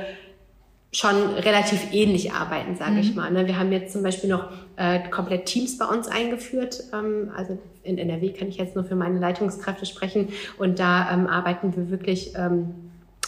schon 0.93 1.33
relativ 1.33 1.91
ähnlich 1.91 2.31
arbeiten, 2.31 2.75
sage 2.75 2.93
mhm. 2.93 2.99
ich 2.99 3.15
mal. 3.15 3.31
Ne? 3.31 3.47
Wir 3.47 3.57
haben 3.57 3.71
jetzt 3.71 3.91
zum 3.91 4.03
Beispiel 4.03 4.29
noch 4.29 4.51
äh, 4.77 5.09
komplett 5.09 5.47
Teams 5.47 5.77
bei 5.77 5.85
uns 5.85 6.07
eingeführt. 6.07 6.83
Ähm, 6.93 7.31
also 7.35 7.57
in 7.81 7.97
NRW 7.97 8.31
kann 8.31 8.47
ich 8.47 8.57
jetzt 8.57 8.75
nur 8.75 8.85
für 8.85 8.95
meine 8.95 9.19
Leitungskräfte 9.19 9.85
sprechen. 9.85 10.29
Und 10.57 10.79
da 10.79 11.11
ähm, 11.11 11.27
arbeiten 11.27 11.75
wir 11.75 11.89
wirklich 11.89 12.33
ähm, 12.37 12.75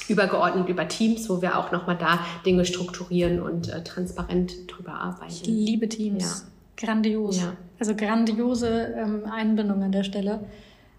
übergeordnet 0.07 0.69
über 0.69 0.87
Teams, 0.87 1.27
wo 1.27 1.41
wir 1.41 1.57
auch 1.57 1.71
nochmal 1.71 1.97
da 1.97 2.19
Dinge 2.45 2.65
strukturieren 2.65 3.41
und 3.41 3.69
äh, 3.69 3.83
transparent 3.83 4.71
drüber 4.71 4.93
arbeiten. 4.93 5.31
Ich 5.31 5.45
liebe 5.45 5.89
Teams. 5.89 6.45
Ja. 6.77 6.85
Grandios. 6.85 7.41
Ja. 7.41 7.53
Also 7.79 7.95
grandiose 7.95 8.93
ähm, 8.95 9.23
Einbindung 9.25 9.81
an 9.81 9.91
der 9.91 10.03
Stelle 10.03 10.41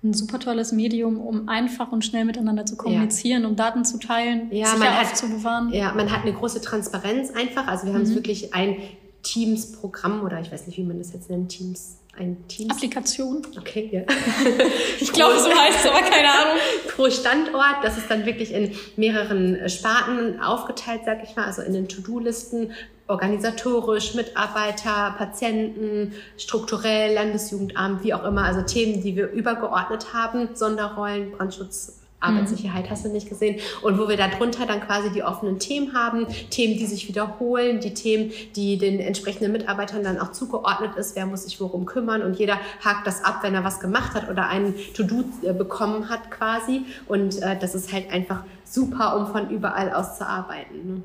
ein 0.03 0.15
super 0.15 0.39
tolles 0.39 0.73
Medium, 0.73 1.19
um 1.19 1.49
einfach 1.49 1.93
und 1.93 2.05
schnell 2.05 2.25
miteinander 2.25 2.67
zu 2.67 2.77
kommunizieren, 2.77 3.43
ja. 3.43 3.49
um 3.49 3.57
Daten 3.57 3.85
zu 3.85 3.99
teilen, 3.99 4.49
ja, 4.51 4.67
sicher 4.67 4.79
man 4.79 4.99
hat, 4.99 5.07
aufzubewahren. 5.07 5.73
Ja, 5.73 5.93
man 5.95 6.11
hat 6.11 6.23
eine 6.23 6.33
große 6.33 6.61
Transparenz 6.61 7.31
einfach. 7.31 7.67
Also 7.67 7.87
wir 7.87 7.95
haben 7.95 8.03
mhm. 8.03 8.15
wirklich 8.15 8.55
ein 8.55 8.77
Teams-Programm 9.23 10.23
oder 10.23 10.41
ich 10.41 10.53
weiß 10.53 10.67
nicht, 10.67 10.79
wie 10.79 10.85
man 10.85 10.99
das 10.99 11.13
jetzt 11.13 11.31
nennt, 11.31 11.51
Teams 11.51 11.99
ein 12.19 12.37
Teams. 12.49 12.71
Applikation. 12.71 13.43
Okay, 13.59 13.89
ja. 13.93 14.03
ich 15.01 15.13
glaube, 15.13 15.39
so 15.39 15.51
heißt 15.51 15.85
es, 15.85 15.87
aber 15.87 16.01
keine 16.01 16.29
Ahnung. 16.29 16.57
Pro 16.89 17.11
Standort. 17.11 17.77
Das 17.83 17.99
ist 17.99 18.11
dann 18.11 18.25
wirklich 18.27 18.53
in 18.53 18.73
mehreren 18.97 19.69
Sparten 19.69 20.41
aufgeteilt, 20.41 21.03
sag 21.05 21.23
ich 21.23 21.37
mal, 21.37 21.45
also 21.45 21.63
in 21.63 21.75
den 21.75 21.89
To-Do-Listen, 21.89 22.73
organisatorisch, 23.09 24.15
Mitarbeiter, 24.15 25.15
Patienten, 25.17 26.15
strukturell, 26.37 27.15
Landesjugendamt, 27.15 28.03
wie 28.05 28.15
auch 28.15 28.25
immer, 28.25 28.45
also 28.45 28.63
Themen, 28.63 29.03
die 29.03 29.17
wir 29.17 29.31
übergeordnet 29.31 30.13
haben, 30.13 30.51
Sonderrollen, 30.55 31.33
Brandschutz, 31.33 32.01
Arbeitssicherheit 32.21 32.89
hast 32.91 33.05
du 33.05 33.11
nicht 33.11 33.29
gesehen. 33.29 33.61
Und 33.83 33.99
wo 33.99 34.09
wir 34.09 34.17
darunter 34.17 34.67
dann 34.67 34.81
quasi 34.81 35.11
die 35.11 35.23
offenen 35.23 35.59
Themen 35.59 35.95
haben, 35.95 36.27
Themen, 36.51 36.79
die 36.79 36.87
sich 36.87 37.09
wiederholen, 37.09 37.81
die 37.81 37.95
Themen, 37.95 38.33
die 38.55 38.79
den 38.79 39.01
entsprechenden 39.01 39.53
Mitarbeitern 39.53 40.03
dann 40.03 40.19
auch 40.19 40.33
zugeordnet 40.33 40.97
ist, 40.97 41.15
wer 41.15 41.27
muss 41.27 41.45
sich 41.45 41.61
worum 41.61 41.85
kümmern 41.85 42.23
und 42.23 42.39
jeder 42.39 42.59
hakt 42.83 43.07
das 43.07 43.23
ab, 43.23 43.41
wenn 43.43 43.55
er 43.55 43.65
was 43.65 43.81
gemacht 43.81 44.15
hat 44.15 44.31
oder 44.31 44.49
einen 44.49 44.75
To-Do 44.95 45.25
äh, 45.43 45.53
bekommen 45.53 46.09
hat 46.09 46.31
quasi. 46.31 46.83
Und 47.07 47.43
äh, 47.43 47.57
das 47.59 47.75
ist 47.75 47.93
halt 47.93 48.11
einfach 48.11 48.45
super, 48.65 49.17
um 49.17 49.27
von 49.27 49.51
überall 49.51 49.93
aus 49.93 50.19
zu 50.19 50.27
arbeiten. 50.27 50.95
Ne? 50.95 51.03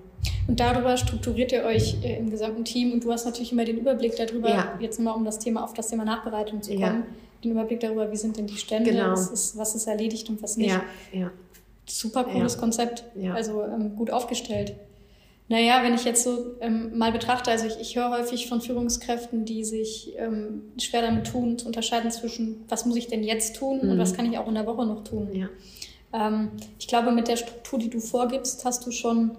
Und 0.48 0.60
darüber 0.60 0.98
strukturiert 0.98 1.52
ihr 1.52 1.64
euch 1.64 1.98
äh, 2.04 2.18
im 2.18 2.32
gesamten 2.32 2.64
Team 2.64 2.94
und 2.94 3.04
du 3.04 3.12
hast 3.12 3.26
natürlich 3.26 3.52
immer 3.52 3.66
den 3.66 3.78
Überblick 3.78 4.16
darüber, 4.16 4.50
ja. 4.50 4.74
jetzt 4.80 5.00
mal 5.00 5.12
um 5.12 5.26
das 5.26 5.40
Thema 5.40 5.64
auf 5.64 5.74
das 5.74 5.90
Thema 5.90 6.06
Nachbereitung 6.06 6.62
zu 6.62 6.72
kommen. 6.72 6.82
Ja 6.82 7.04
den 7.44 7.52
Überblick 7.52 7.80
darüber, 7.80 8.12
wie 8.12 8.18
sind 8.18 8.38
denn 8.38 8.48
die 8.48 8.58
Stände, 8.58 8.92
genau. 8.92 9.12
was, 9.12 9.30
ist, 9.30 9.58
was 9.58 9.76
ist 9.76 9.88
erledigt 9.88 10.30
und 10.30 10.42
was 10.42 10.58
nicht. 10.58 10.70
Ja, 10.70 10.84
ja. 11.12 11.32
Super 11.86 12.24
cooles 12.24 12.56
ja. 12.56 12.60
Konzept, 12.60 13.04
ja. 13.16 13.34
also 13.34 13.64
ähm, 13.64 13.96
gut 13.96 14.12
aufgestellt. 14.12 14.76
Naja, 15.52 15.84
wenn 15.84 15.94
ich 15.94 16.06
jetzt 16.06 16.24
so 16.24 16.56
ähm, 16.62 16.98
mal 16.98 17.12
betrachte, 17.12 17.52
also 17.52 17.66
ich, 17.66 17.78
ich 17.82 17.96
höre 17.98 18.10
häufig 18.12 18.48
von 18.48 18.62
Führungskräften, 18.62 19.44
die 19.44 19.66
sich 19.66 20.14
ähm, 20.18 20.62
schwer 20.80 21.02
damit 21.02 21.28
tun, 21.28 21.58
zu 21.58 21.66
unterscheiden 21.66 22.10
zwischen, 22.10 22.64
was 22.70 22.86
muss 22.86 22.96
ich 22.96 23.08
denn 23.08 23.22
jetzt 23.22 23.58
tun 23.58 23.82
mhm. 23.84 23.92
und 23.92 23.98
was 23.98 24.14
kann 24.14 24.32
ich 24.32 24.38
auch 24.38 24.48
in 24.48 24.56
der 24.56 24.66
Woche 24.66 24.86
noch 24.86 25.04
tun. 25.04 25.30
Ja. 25.34 25.50
Ähm, 26.14 26.52
ich 26.80 26.88
glaube, 26.88 27.12
mit 27.12 27.28
der 27.28 27.36
Struktur, 27.36 27.80
die 27.80 27.90
du 27.90 28.00
vorgibst, 28.00 28.64
hast 28.64 28.86
du 28.86 28.92
schon 28.92 29.32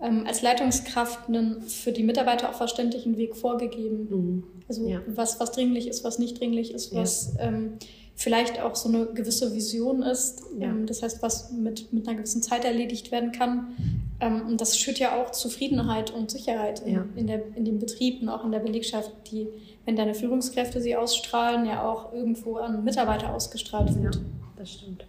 ähm, 0.00 0.24
als 0.26 0.42
Leitungskraft 0.42 1.28
einen 1.28 1.62
für 1.62 1.92
die 1.92 2.02
Mitarbeiter 2.02 2.50
auch 2.50 2.54
verständlichen 2.54 3.16
Weg 3.16 3.36
vorgegeben. 3.36 4.08
Mhm. 4.10 4.44
Also 4.68 4.86
ja. 4.86 5.00
was, 5.06 5.40
was 5.40 5.52
dringlich 5.52 5.88
ist, 5.88 6.04
was 6.04 6.18
nicht 6.18 6.40
dringlich 6.40 6.72
ist, 6.74 6.94
was 6.94 7.34
ja. 7.38 7.44
ähm, 7.44 7.78
vielleicht 8.16 8.60
auch 8.60 8.74
so 8.74 8.88
eine 8.88 9.06
gewisse 9.06 9.54
Vision 9.54 10.02
ist. 10.02 10.42
Ja. 10.58 10.68
Ähm, 10.68 10.86
das 10.86 11.02
heißt, 11.02 11.22
was 11.22 11.52
mit, 11.52 11.92
mit 11.92 12.08
einer 12.08 12.16
gewissen 12.16 12.42
Zeit 12.42 12.64
erledigt 12.64 13.12
werden 13.12 13.30
kann. 13.32 13.76
Ähm, 14.20 14.46
und 14.46 14.60
das 14.60 14.78
schürt 14.78 14.98
ja 14.98 15.20
auch 15.20 15.30
Zufriedenheit 15.32 16.10
und 16.10 16.30
Sicherheit 16.30 16.80
in, 16.80 17.14
in, 17.14 17.26
der, 17.26 17.42
in 17.54 17.64
dem 17.64 17.78
Betrieb 17.78 18.22
und 18.22 18.28
auch 18.28 18.44
in 18.44 18.52
der 18.52 18.60
Belegschaft, 18.60 19.12
die, 19.30 19.48
wenn 19.84 19.96
deine 19.96 20.14
Führungskräfte 20.14 20.80
sie 20.80 20.96
ausstrahlen, 20.96 21.66
ja 21.66 21.88
auch 21.88 22.12
irgendwo 22.12 22.56
an 22.56 22.84
Mitarbeiter 22.84 23.34
ausgestrahlt 23.34 23.94
wird. 24.02 24.16
Ja, 24.16 24.20
das 24.56 24.72
stimmt. 24.72 25.06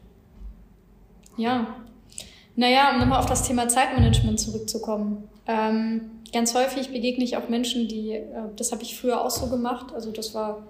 Ja, 1.38 1.76
naja, 2.58 2.92
um 2.92 3.00
nochmal 3.00 3.20
auf 3.20 3.28
das 3.28 3.44
Thema 3.44 3.70
Zeitmanagement 3.70 4.40
zurückzukommen. 4.40 5.30
Ähm, 5.46 6.10
ganz 6.34 6.56
häufig 6.56 6.92
begegne 6.92 7.24
ich 7.24 7.38
auch 7.38 7.50
Menschen, 7.50 7.88
die, 7.88 8.14
äh, 8.14 8.26
das 8.56 8.72
habe 8.72 8.82
ich 8.82 9.00
früher 9.00 9.24
auch 9.24 9.30
so 9.30 9.48
gemacht, 9.48 9.94
also 9.94 10.12
das 10.12 10.34
war 10.34 10.64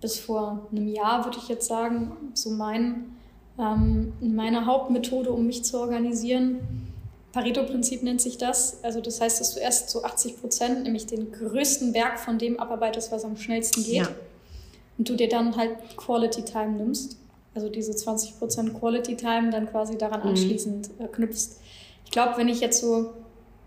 bis 0.00 0.18
vor 0.18 0.68
einem 0.70 0.86
Jahr, 0.86 1.24
würde 1.24 1.38
ich 1.38 1.48
jetzt 1.48 1.66
sagen, 1.66 2.12
so 2.34 2.50
mein, 2.50 3.16
ähm, 3.58 4.12
meine 4.20 4.64
Hauptmethode, 4.66 5.32
um 5.32 5.44
mich 5.44 5.64
zu 5.64 5.80
organisieren. 5.80 6.60
Pareto-Prinzip 7.32 8.04
nennt 8.04 8.20
sich 8.20 8.38
das. 8.38 8.84
Also 8.84 9.00
das 9.00 9.20
heißt, 9.20 9.40
dass 9.40 9.54
du 9.54 9.60
erst 9.60 9.90
so 9.90 10.04
80 10.04 10.40
Prozent, 10.40 10.84
nämlich 10.84 11.06
den 11.06 11.32
größten 11.32 11.92
Berg 11.92 12.20
von 12.20 12.38
dem 12.38 12.60
abarbeitest, 12.60 13.10
was 13.10 13.24
am 13.24 13.36
schnellsten 13.36 13.82
geht. 13.82 13.94
Ja. 13.94 14.08
Und 14.98 15.08
du 15.08 15.16
dir 15.16 15.28
dann 15.28 15.56
halt 15.56 15.96
Quality 15.96 16.44
Time 16.44 16.74
nimmst 16.74 17.18
also 17.54 17.68
diese 17.68 17.92
20% 17.92 18.78
Quality 18.78 19.16
Time 19.16 19.50
dann 19.50 19.70
quasi 19.70 19.96
daran 19.96 20.20
mhm. 20.20 20.28
anschließend 20.30 20.90
äh, 20.98 21.06
knüpfst. 21.08 21.60
Ich 22.04 22.10
glaube, 22.10 22.36
wenn 22.36 22.48
ich 22.48 22.60
jetzt 22.60 22.80
so 22.80 23.10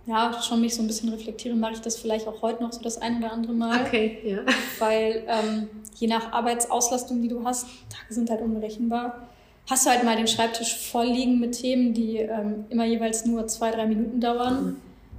ja, 0.08 0.42
schon 0.42 0.62
mich 0.62 0.74
so 0.74 0.82
ein 0.82 0.88
bisschen 0.88 1.10
reflektiere, 1.10 1.56
mache 1.56 1.74
ich 1.74 1.82
das 1.82 1.98
vielleicht 1.98 2.28
auch 2.28 2.42
heute 2.42 2.64
noch 2.64 2.72
so 2.72 2.82
das 2.82 3.00
ein 3.02 3.18
oder 3.18 3.34
andere 3.34 3.54
Mal. 3.54 3.82
Okay, 3.86 4.18
ja. 4.24 4.38
Weil 4.80 5.24
ähm, 5.28 5.68
je 5.96 6.08
nach 6.08 6.32
Arbeitsauslastung, 6.32 7.22
die 7.22 7.28
du 7.28 7.44
hast, 7.44 7.66
Tage 7.90 8.14
sind 8.14 8.30
halt 8.30 8.42
unberechenbar, 8.42 9.28
hast 9.70 9.86
du 9.86 9.90
halt 9.90 10.06
mal 10.06 10.16
den 10.16 10.28
Schreibtisch 10.28 10.78
voll 10.78 11.08
liegen 11.08 11.40
mit 11.40 11.60
Themen, 11.60 11.94
die 11.94 12.18
ähm, 12.18 12.66
immer 12.70 12.86
jeweils 12.86 13.26
nur 13.26 13.48
zwei, 13.48 13.70
drei 13.72 13.86
Minuten 13.86 14.22
dauern. 14.22 14.66
Mhm. 14.66 14.76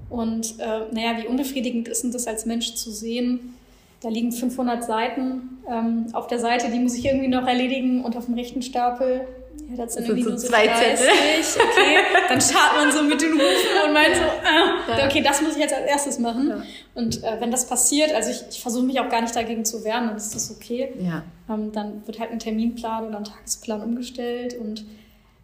Und 0.09 0.59
äh, 0.59 0.87
naja, 0.91 1.19
wie 1.23 1.27
unbefriedigend 1.27 1.87
ist 1.89 2.03
denn 2.03 2.13
das 2.13 2.27
als 2.27 2.47
Mensch 2.47 2.75
zu 2.75 2.91
sehen, 2.91 3.58
da 4.01 4.09
liegen 4.09 4.33
500 4.33 4.85
Seiten 4.85 5.59
ähm, 5.69 6.07
auf 6.13 6.29
der 6.29 6.39
Seite, 6.39 6.71
die 6.71 6.79
muss 6.79 6.95
ich 6.95 7.05
irgendwie 7.05 7.29
noch 7.29 7.47
erledigen 7.47 8.05
und 8.05 8.17
auf 8.17 8.27
dem 8.27 8.35
rechten 8.35 8.63
Stapel. 8.63 9.27
Ja, 9.69 9.77
das 9.85 9.95
sind 9.95 10.05
irgendwie 10.07 10.23
so 10.23 10.31
nur 10.31 10.39
so 10.39 10.49
zwei 10.49 10.67
30. 10.67 10.99
Zettel. 10.99 11.63
Okay, 11.63 11.99
dann 12.29 12.41
schaut 12.41 12.77
man 12.77 12.93
so 12.93 13.03
mit 13.03 13.21
den 13.21 13.33
Hufen 13.33 13.87
und 13.87 13.93
meint 13.93 14.15
so, 14.15 14.23
ah, 14.23 15.05
okay, 15.07 15.21
das 15.21 15.43
muss 15.43 15.53
ich 15.53 15.59
jetzt 15.59 15.75
als 15.75 15.87
erstes 15.87 16.19
machen. 16.19 16.49
Ja. 16.49 16.63
Und 16.95 17.23
äh, 17.23 17.41
wenn 17.41 17.51
das 17.51 17.67
passiert, 17.67 18.15
also 18.15 18.31
ich, 18.31 18.43
ich 18.51 18.61
versuche 18.63 18.85
mich 18.85 19.01
auch 19.01 19.09
gar 19.09 19.21
nicht 19.21 19.35
dagegen 19.35 19.65
zu 19.65 19.85
wehren, 19.85 20.07
dann 20.07 20.17
ist 20.17 20.35
das 20.35 20.51
okay. 20.51 20.93
Ja. 21.01 21.25
Ähm, 21.53 21.73
dann 21.73 22.07
wird 22.07 22.21
halt 22.21 22.31
ein 22.31 22.39
Terminplan 22.39 23.09
oder 23.09 23.19
ein 23.19 23.25
Tagesplan 23.25 23.83
umgestellt 23.83 24.57
und 24.59 24.87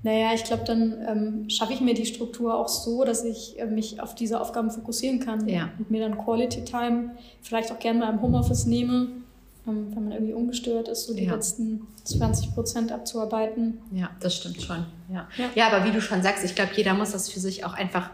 naja, 0.04 0.34
ich 0.34 0.44
glaube, 0.44 0.64
dann 0.64 0.98
ähm, 1.08 1.50
schaffe 1.50 1.72
ich 1.72 1.80
mir 1.80 1.94
die 1.94 2.04
Struktur 2.04 2.54
auch 2.54 2.68
so, 2.68 3.04
dass 3.04 3.24
ich 3.24 3.58
äh, 3.58 3.64
mich 3.64 4.02
auf 4.02 4.14
diese 4.14 4.38
Aufgaben 4.38 4.70
fokussieren 4.70 5.18
kann 5.18 5.48
ja. 5.48 5.70
und 5.78 5.90
mir 5.90 6.06
dann 6.06 6.18
Quality 6.18 6.62
Time 6.62 7.12
vielleicht 7.40 7.72
auch 7.72 7.78
gerne 7.78 8.00
mal 8.00 8.12
im 8.12 8.20
Homeoffice 8.20 8.66
nehme, 8.66 9.08
ähm, 9.66 9.86
wenn 9.94 10.04
man 10.04 10.12
irgendwie 10.12 10.34
ungestört 10.34 10.88
ist, 10.88 11.06
so 11.06 11.14
die 11.14 11.24
ja. 11.24 11.32
letzten 11.32 11.86
20 12.04 12.54
Prozent 12.54 12.92
abzuarbeiten. 12.92 13.78
Ja, 13.92 14.10
das 14.20 14.36
stimmt 14.36 14.60
schon. 14.60 14.84
Ja. 15.10 15.26
ja. 15.38 15.48
Ja. 15.54 15.66
aber 15.72 15.86
wie 15.86 15.90
du 15.90 16.02
schon 16.02 16.22
sagst, 16.22 16.44
ich 16.44 16.54
glaube, 16.54 16.72
jeder 16.76 16.92
muss 16.92 17.12
das 17.12 17.30
für 17.30 17.40
sich 17.40 17.64
auch 17.64 17.72
einfach 17.72 18.10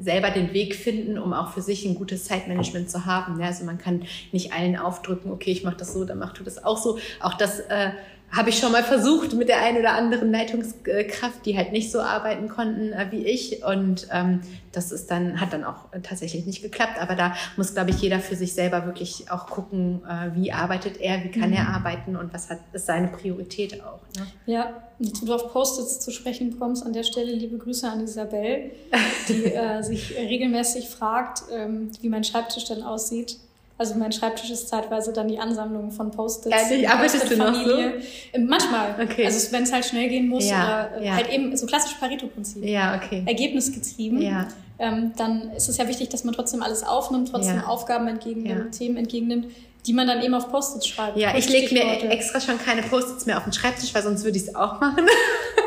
selber 0.00 0.30
den 0.30 0.54
Weg 0.54 0.74
finden, 0.74 1.18
um 1.18 1.34
auch 1.34 1.52
für 1.52 1.60
sich 1.60 1.84
ein 1.84 1.96
gutes 1.96 2.24
Zeitmanagement 2.24 2.90
zu 2.90 3.04
haben. 3.04 3.38
Ja, 3.40 3.48
also 3.48 3.64
man 3.64 3.76
kann 3.76 4.04
nicht 4.32 4.54
allen 4.54 4.76
aufdrücken, 4.76 5.30
okay, 5.30 5.50
ich 5.50 5.64
mache 5.64 5.76
das 5.76 5.92
so, 5.92 6.06
dann 6.06 6.18
mach 6.18 6.32
du 6.32 6.44
das 6.44 6.64
auch 6.64 6.78
so. 6.78 6.98
Auch 7.20 7.34
das 7.34 7.60
äh, 7.60 7.90
habe 8.36 8.50
ich 8.50 8.58
schon 8.58 8.70
mal 8.70 8.84
versucht 8.84 9.32
mit 9.32 9.48
der 9.48 9.60
einen 9.60 9.78
oder 9.78 9.94
anderen 9.94 10.30
Leitungskraft, 10.30 11.46
die 11.46 11.56
halt 11.56 11.72
nicht 11.72 11.90
so 11.90 12.00
arbeiten 12.00 12.48
konnten 12.48 12.92
äh, 12.92 13.06
wie 13.10 13.24
ich. 13.26 13.64
Und 13.64 14.08
ähm, 14.12 14.40
das 14.72 14.92
ist 14.92 15.10
dann, 15.10 15.40
hat 15.40 15.54
dann 15.54 15.64
auch 15.64 15.86
tatsächlich 16.02 16.44
nicht 16.44 16.62
geklappt. 16.62 17.00
Aber 17.00 17.14
da 17.14 17.34
muss, 17.56 17.72
glaube 17.72 17.90
ich, 17.90 18.00
jeder 18.02 18.20
für 18.20 18.36
sich 18.36 18.52
selber 18.52 18.84
wirklich 18.84 19.30
auch 19.30 19.46
gucken, 19.46 20.02
äh, 20.04 20.36
wie 20.36 20.52
arbeitet 20.52 21.00
er, 21.00 21.24
wie 21.24 21.30
kann 21.30 21.50
mhm. 21.50 21.56
er 21.56 21.68
arbeiten 21.68 22.16
und 22.16 22.34
was 22.34 22.50
hat, 22.50 22.58
ist 22.74 22.86
seine 22.86 23.08
Priorität 23.08 23.82
auch. 23.82 24.00
Ne? 24.18 24.26
Ja, 24.44 24.82
jetzt 24.98 25.26
du 25.26 25.32
auf 25.32 25.52
Post-its 25.52 26.00
zu 26.00 26.10
sprechen 26.10 26.58
kommst, 26.58 26.84
an 26.84 26.92
der 26.92 27.04
Stelle 27.04 27.32
liebe 27.32 27.56
Grüße 27.56 27.88
an 27.88 28.00
Isabel, 28.04 28.70
die 29.28 29.44
äh, 29.46 29.82
sich 29.84 30.14
regelmäßig 30.14 30.88
fragt, 30.88 31.44
ähm, 31.50 31.90
wie 32.02 32.10
mein 32.10 32.24
Schreibtisch 32.24 32.66
denn 32.66 32.82
aussieht. 32.82 33.38
Also 33.78 33.94
mein 33.94 34.10
Schreibtisch 34.10 34.50
ist 34.50 34.68
zeitweise 34.68 35.12
dann 35.12 35.28
die 35.28 35.38
Ansammlung 35.38 35.90
von 35.90 36.10
Post-its. 36.10 36.56
Ehrlich, 36.70 36.88
arbeitest 36.88 37.30
du 37.30 37.36
noch 37.36 37.54
so? 37.54 37.78
Ähm, 38.32 38.46
manchmal. 38.46 38.94
Okay. 39.02 39.26
Also 39.26 39.52
wenn 39.52 39.64
es 39.64 39.72
halt 39.72 39.84
schnell 39.84 40.08
gehen 40.08 40.28
muss 40.28 40.48
ja, 40.48 40.88
oder 40.90 41.00
äh, 41.02 41.06
ja. 41.06 41.14
halt 41.14 41.28
eben 41.30 41.54
so 41.56 41.66
klassisch 41.66 41.94
Pareto-Prinzip. 41.94 42.64
Ja, 42.64 42.96
okay. 42.96 43.22
Ergebnisgetrieben. 43.26 44.22
Ja. 44.22 44.48
Ähm, 44.78 45.12
dann 45.16 45.50
ist 45.52 45.68
es 45.68 45.76
ja 45.76 45.88
wichtig, 45.88 46.08
dass 46.08 46.24
man 46.24 46.34
trotzdem 46.34 46.62
alles 46.62 46.82
aufnimmt, 46.82 47.30
trotzdem 47.30 47.56
ja. 47.56 47.66
Aufgaben 47.66 48.08
entgegennimmt. 48.08 48.72
Themen 48.72 48.96
entgegennimmt 48.96 49.46
die 49.86 49.92
man 49.92 50.06
dann 50.06 50.22
eben 50.22 50.34
auf 50.34 50.50
Post-its 50.50 50.86
schreibt. 50.86 51.16
Ja, 51.16 51.36
ich 51.36 51.48
lege 51.48 51.72
mir 51.72 52.10
extra 52.10 52.40
schon 52.40 52.58
keine 52.58 52.82
Post-its 52.82 53.24
mehr 53.26 53.38
auf 53.38 53.44
den 53.44 53.52
Schreibtisch, 53.52 53.94
weil 53.94 54.02
sonst 54.02 54.24
würde 54.24 54.36
ich 54.36 54.44
es 54.44 54.54
auch 54.54 54.80
machen. 54.80 55.06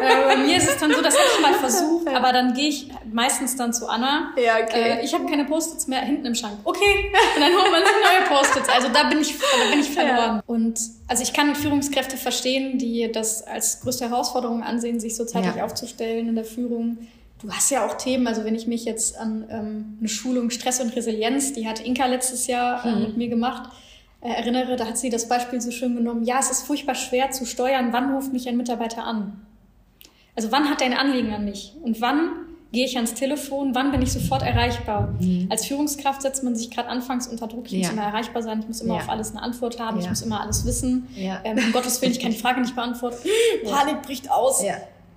Äh, 0.01 0.25
bei 0.27 0.37
mir 0.37 0.57
ist 0.57 0.69
es 0.69 0.77
dann 0.77 0.93
so, 0.93 1.01
das 1.01 1.13
habe 1.13 1.25
ich 1.33 1.41
mal 1.41 1.53
versucht, 1.59 2.07
aber 2.07 2.31
dann 2.31 2.53
gehe 2.53 2.69
ich 2.69 2.89
meistens 3.11 3.55
dann 3.55 3.73
zu 3.73 3.87
Anna. 3.87 4.33
Ja, 4.37 4.57
okay. 4.63 4.99
Äh, 4.99 5.05
ich 5.05 5.13
habe 5.13 5.25
keine 5.25 5.45
Post-its 5.45 5.87
mehr 5.87 6.01
hinten 6.01 6.25
im 6.25 6.35
Schrank. 6.35 6.57
Okay, 6.63 7.11
und 7.35 7.41
dann 7.41 7.53
holt 7.53 7.71
man 7.71 7.81
sich 7.81 7.93
neue 8.01 8.27
Post-its. 8.27 8.69
Also 8.69 8.89
da 8.93 9.09
bin 9.09 9.19
ich, 9.19 9.37
da 9.37 9.69
bin 9.71 9.79
ich 9.79 9.89
verloren. 9.89 10.35
Ja. 10.37 10.43
Und 10.47 10.79
also 11.07 11.23
ich 11.23 11.33
kann 11.33 11.55
Führungskräfte 11.55 12.17
verstehen, 12.17 12.77
die 12.77 13.11
das 13.11 13.45
als 13.45 13.81
größte 13.81 14.09
Herausforderung 14.09 14.63
ansehen, 14.63 14.99
sich 14.99 15.15
so 15.15 15.25
zeitlich 15.25 15.55
ja. 15.55 15.65
aufzustellen 15.65 16.29
in 16.29 16.35
der 16.35 16.45
Führung. 16.45 16.97
Du 17.41 17.49
hast 17.51 17.71
ja 17.71 17.85
auch 17.85 17.95
Themen, 17.95 18.27
also 18.27 18.43
wenn 18.43 18.55
ich 18.55 18.67
mich 18.67 18.83
jetzt 18.83 19.17
an 19.17 19.45
ähm, 19.49 19.97
eine 19.99 20.09
Schulung 20.09 20.49
Stress 20.49 20.81
und 20.81 20.93
Resilienz, 20.95 21.53
die 21.53 21.67
hat 21.67 21.79
Inka 21.79 22.05
letztes 22.05 22.47
Jahr 22.47 22.85
äh, 22.85 22.91
mhm. 22.91 23.01
mit 23.01 23.17
mir 23.17 23.29
gemacht, 23.29 23.69
erinnere, 24.21 24.75
da 24.75 24.85
hat 24.85 24.97
sie 24.97 25.09
das 25.09 25.27
Beispiel 25.27 25.61
so 25.61 25.71
schön 25.71 25.95
genommen, 25.95 26.23
ja, 26.23 26.39
es 26.39 26.51
ist 26.51 26.63
furchtbar 26.63 26.95
schwer 26.95 27.31
zu 27.31 27.45
steuern, 27.45 27.93
wann 27.93 28.13
ruft 28.13 28.33
mich 28.33 28.47
ein 28.47 28.57
Mitarbeiter 28.57 29.03
an. 29.03 29.45
Also 30.35 30.51
wann 30.51 30.69
hat 30.69 30.81
er 30.81 30.87
ein 30.87 30.93
Anliegen 30.93 31.33
an 31.33 31.45
mich 31.45 31.75
und 31.81 32.01
wann 32.01 32.31
gehe 32.71 32.85
ich 32.85 32.95
ans 32.97 33.13
Telefon, 33.13 33.73
wann 33.73 33.91
bin 33.91 34.01
ich 34.01 34.11
sofort 34.11 34.43
erreichbar. 34.43 35.15
Mhm. 35.19 35.47
Als 35.49 35.65
Führungskraft 35.65 36.21
setzt 36.21 36.43
man 36.43 36.55
sich 36.55 36.69
gerade 36.69 36.87
anfangs 36.87 37.27
unter 37.27 37.47
Druck, 37.47 37.65
ich 37.65 37.71
ja. 37.71 37.79
muss 37.79 37.89
immer 37.89 38.03
erreichbar 38.03 38.43
sein, 38.43 38.59
ich 38.59 38.67
muss 38.67 38.81
immer 38.81 38.95
ja. 38.95 39.01
auf 39.01 39.09
alles 39.09 39.31
eine 39.31 39.41
Antwort 39.41 39.79
haben, 39.79 39.97
ja. 39.97 40.03
ich 40.03 40.09
muss 40.09 40.21
immer 40.21 40.41
alles 40.41 40.65
wissen. 40.65 41.07
Ähm, 41.43 41.57
um 41.57 41.71
Gottes 41.71 42.01
Willen, 42.01 42.11
ich 42.11 42.19
kann 42.19 42.31
die 42.31 42.37
Frage 42.37 42.61
nicht 42.61 42.75
beantworten. 42.75 43.27
Panik 43.65 44.01
bricht 44.03 44.29
aus 44.29 44.63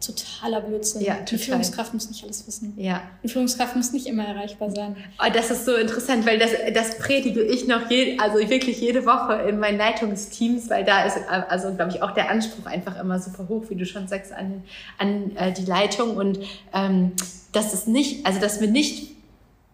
totaler 0.02 0.60
Blödsinn. 0.60 1.00
Ja, 1.00 1.14
total. 1.14 1.28
Eine 1.28 1.38
Führungskraft 1.38 1.94
muss 1.94 2.08
nicht 2.08 2.24
alles 2.24 2.46
wissen. 2.46 2.74
Ja. 2.76 3.02
Eine 3.22 3.32
Führungskraft 3.32 3.76
muss 3.76 3.92
nicht 3.92 4.06
immer 4.06 4.26
erreichbar 4.26 4.70
sein. 4.70 4.96
Oh, 5.18 5.30
das 5.32 5.50
ist 5.50 5.64
so 5.64 5.74
interessant, 5.74 6.26
weil 6.26 6.38
das, 6.38 6.50
das 6.74 6.98
predige 6.98 7.42
ich 7.42 7.66
noch 7.66 7.90
je, 7.90 8.18
also 8.18 8.38
wirklich 8.50 8.80
jede 8.80 9.06
Woche 9.06 9.48
in 9.48 9.58
meinen 9.58 9.78
Leitungsteams, 9.78 10.68
weil 10.68 10.84
da 10.84 11.04
ist, 11.04 11.18
also 11.28 11.72
glaube 11.74 11.92
ich, 11.92 12.02
auch 12.02 12.12
der 12.12 12.30
Anspruch 12.30 12.66
einfach 12.66 12.98
immer 13.00 13.18
super 13.18 13.48
hoch, 13.48 13.64
wie 13.68 13.76
du 13.76 13.86
schon 13.86 14.08
sagst, 14.08 14.32
an, 14.32 14.62
an 14.98 15.34
äh, 15.36 15.52
die 15.52 15.64
Leitung 15.64 16.16
und 16.16 16.38
ähm, 16.74 17.12
das 17.52 17.74
ist 17.74 17.88
nicht, 17.88 18.26
also 18.26 18.40
dass 18.40 18.60
wir 18.60 18.68
nicht 18.68 19.12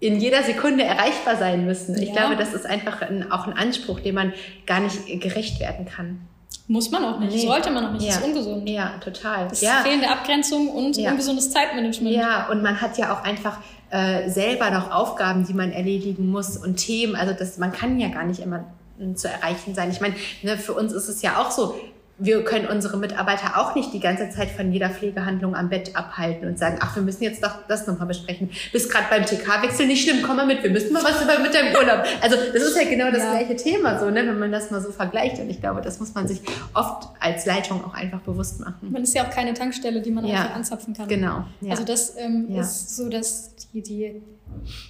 in 0.00 0.20
jeder 0.20 0.42
Sekunde 0.42 0.84
erreichbar 0.84 1.36
sein 1.36 1.64
müssen. 1.64 2.00
Ich 2.00 2.10
ja. 2.10 2.14
glaube, 2.14 2.36
das 2.36 2.54
ist 2.54 2.66
einfach 2.66 3.02
ein, 3.02 3.32
auch 3.32 3.46
ein 3.46 3.52
Anspruch, 3.52 4.00
dem 4.00 4.14
man 4.14 4.32
gar 4.66 4.80
nicht 4.80 5.20
gerecht 5.20 5.58
werden 5.60 5.86
kann. 5.86 6.20
Muss 6.66 6.90
man 6.90 7.02
auch 7.04 7.18
nicht, 7.18 7.34
nee. 7.34 7.46
sollte 7.46 7.70
man 7.70 7.86
auch 7.86 7.92
nicht, 7.92 8.02
ja. 8.02 8.08
das 8.08 8.18
ist 8.18 8.24
ungesund. 8.24 8.68
Ja, 8.68 8.98
total. 9.00 9.48
Das 9.48 9.60
ja. 9.62 9.78
ist 9.78 9.86
fehlende 9.86 10.10
Abgrenzung 10.10 10.68
und 10.68 10.96
ja. 10.98 11.10
ungesundes 11.10 11.50
Zeitmanagement. 11.50 12.14
Ja, 12.14 12.48
und 12.50 12.62
man 12.62 12.80
hat 12.80 12.98
ja 12.98 13.14
auch 13.14 13.24
einfach 13.24 13.58
äh, 13.90 14.28
selber 14.28 14.70
noch 14.70 14.90
Aufgaben, 14.90 15.46
die 15.46 15.54
man 15.54 15.72
erledigen 15.72 16.30
muss 16.30 16.58
und 16.58 16.76
Themen. 16.76 17.16
Also 17.16 17.32
das, 17.32 17.56
man 17.56 17.72
kann 17.72 17.98
ja 17.98 18.08
gar 18.08 18.24
nicht 18.24 18.40
immer 18.40 18.64
zu 19.14 19.28
erreichen 19.28 19.74
sein. 19.74 19.90
Ich 19.90 20.00
meine, 20.00 20.14
ne, 20.42 20.58
für 20.58 20.74
uns 20.74 20.92
ist 20.92 21.08
es 21.08 21.22
ja 21.22 21.40
auch 21.40 21.50
so, 21.50 21.74
wir 22.18 22.44
können 22.44 22.66
unsere 22.66 22.96
Mitarbeiter 22.96 23.58
auch 23.58 23.74
nicht 23.76 23.92
die 23.92 24.00
ganze 24.00 24.28
Zeit 24.30 24.50
von 24.50 24.72
jeder 24.72 24.90
Pflegehandlung 24.90 25.54
am 25.54 25.68
Bett 25.68 25.94
abhalten 25.94 26.48
und 26.48 26.58
sagen, 26.58 26.78
ach, 26.80 26.96
wir 26.96 27.02
müssen 27.02 27.22
jetzt 27.22 27.44
doch 27.44 27.66
das 27.68 27.86
nochmal 27.86 28.08
besprechen. 28.08 28.50
Bist 28.72 28.90
gerade 28.90 29.06
beim 29.08 29.24
TK-Wechsel 29.24 29.86
nicht 29.86 30.02
schlimm, 30.02 30.22
komm 30.22 30.36
mal 30.36 30.46
mit, 30.46 30.62
wir 30.62 30.70
müssen 30.70 30.92
mal 30.92 31.04
was 31.04 31.22
über 31.22 31.38
mit 31.38 31.54
deinem 31.54 31.74
Urlaub. 31.74 32.04
Also 32.20 32.36
das 32.52 32.62
ist 32.62 32.76
ja 32.76 32.88
genau 32.88 33.10
das 33.10 33.22
ja. 33.22 33.30
gleiche 33.30 33.54
Thema, 33.56 34.00
so, 34.00 34.10
ne, 34.10 34.26
wenn 34.26 34.38
man 34.38 34.50
das 34.50 34.70
mal 34.70 34.80
so 34.80 34.90
vergleicht. 34.90 35.38
Und 35.38 35.48
ich 35.48 35.60
glaube, 35.60 35.80
das 35.80 36.00
muss 36.00 36.12
man 36.14 36.26
sich 36.26 36.40
oft 36.74 37.08
als 37.20 37.46
Leitung 37.46 37.84
auch 37.84 37.94
einfach 37.94 38.20
bewusst 38.20 38.58
machen. 38.60 38.90
Man 38.90 39.04
ist 39.04 39.14
ja 39.14 39.24
auch 39.24 39.30
keine 39.30 39.54
Tankstelle, 39.54 40.00
die 40.00 40.10
man 40.10 40.26
ja. 40.26 40.40
einfach 40.40 40.56
anzapfen 40.56 40.94
kann. 40.94 41.08
Genau. 41.08 41.44
Ja. 41.60 41.70
Also 41.70 41.84
das 41.84 42.16
ähm, 42.18 42.48
ist 42.50 42.96
so, 42.96 43.08
dass 43.08 43.54
die, 43.72 43.82
die 43.82 44.22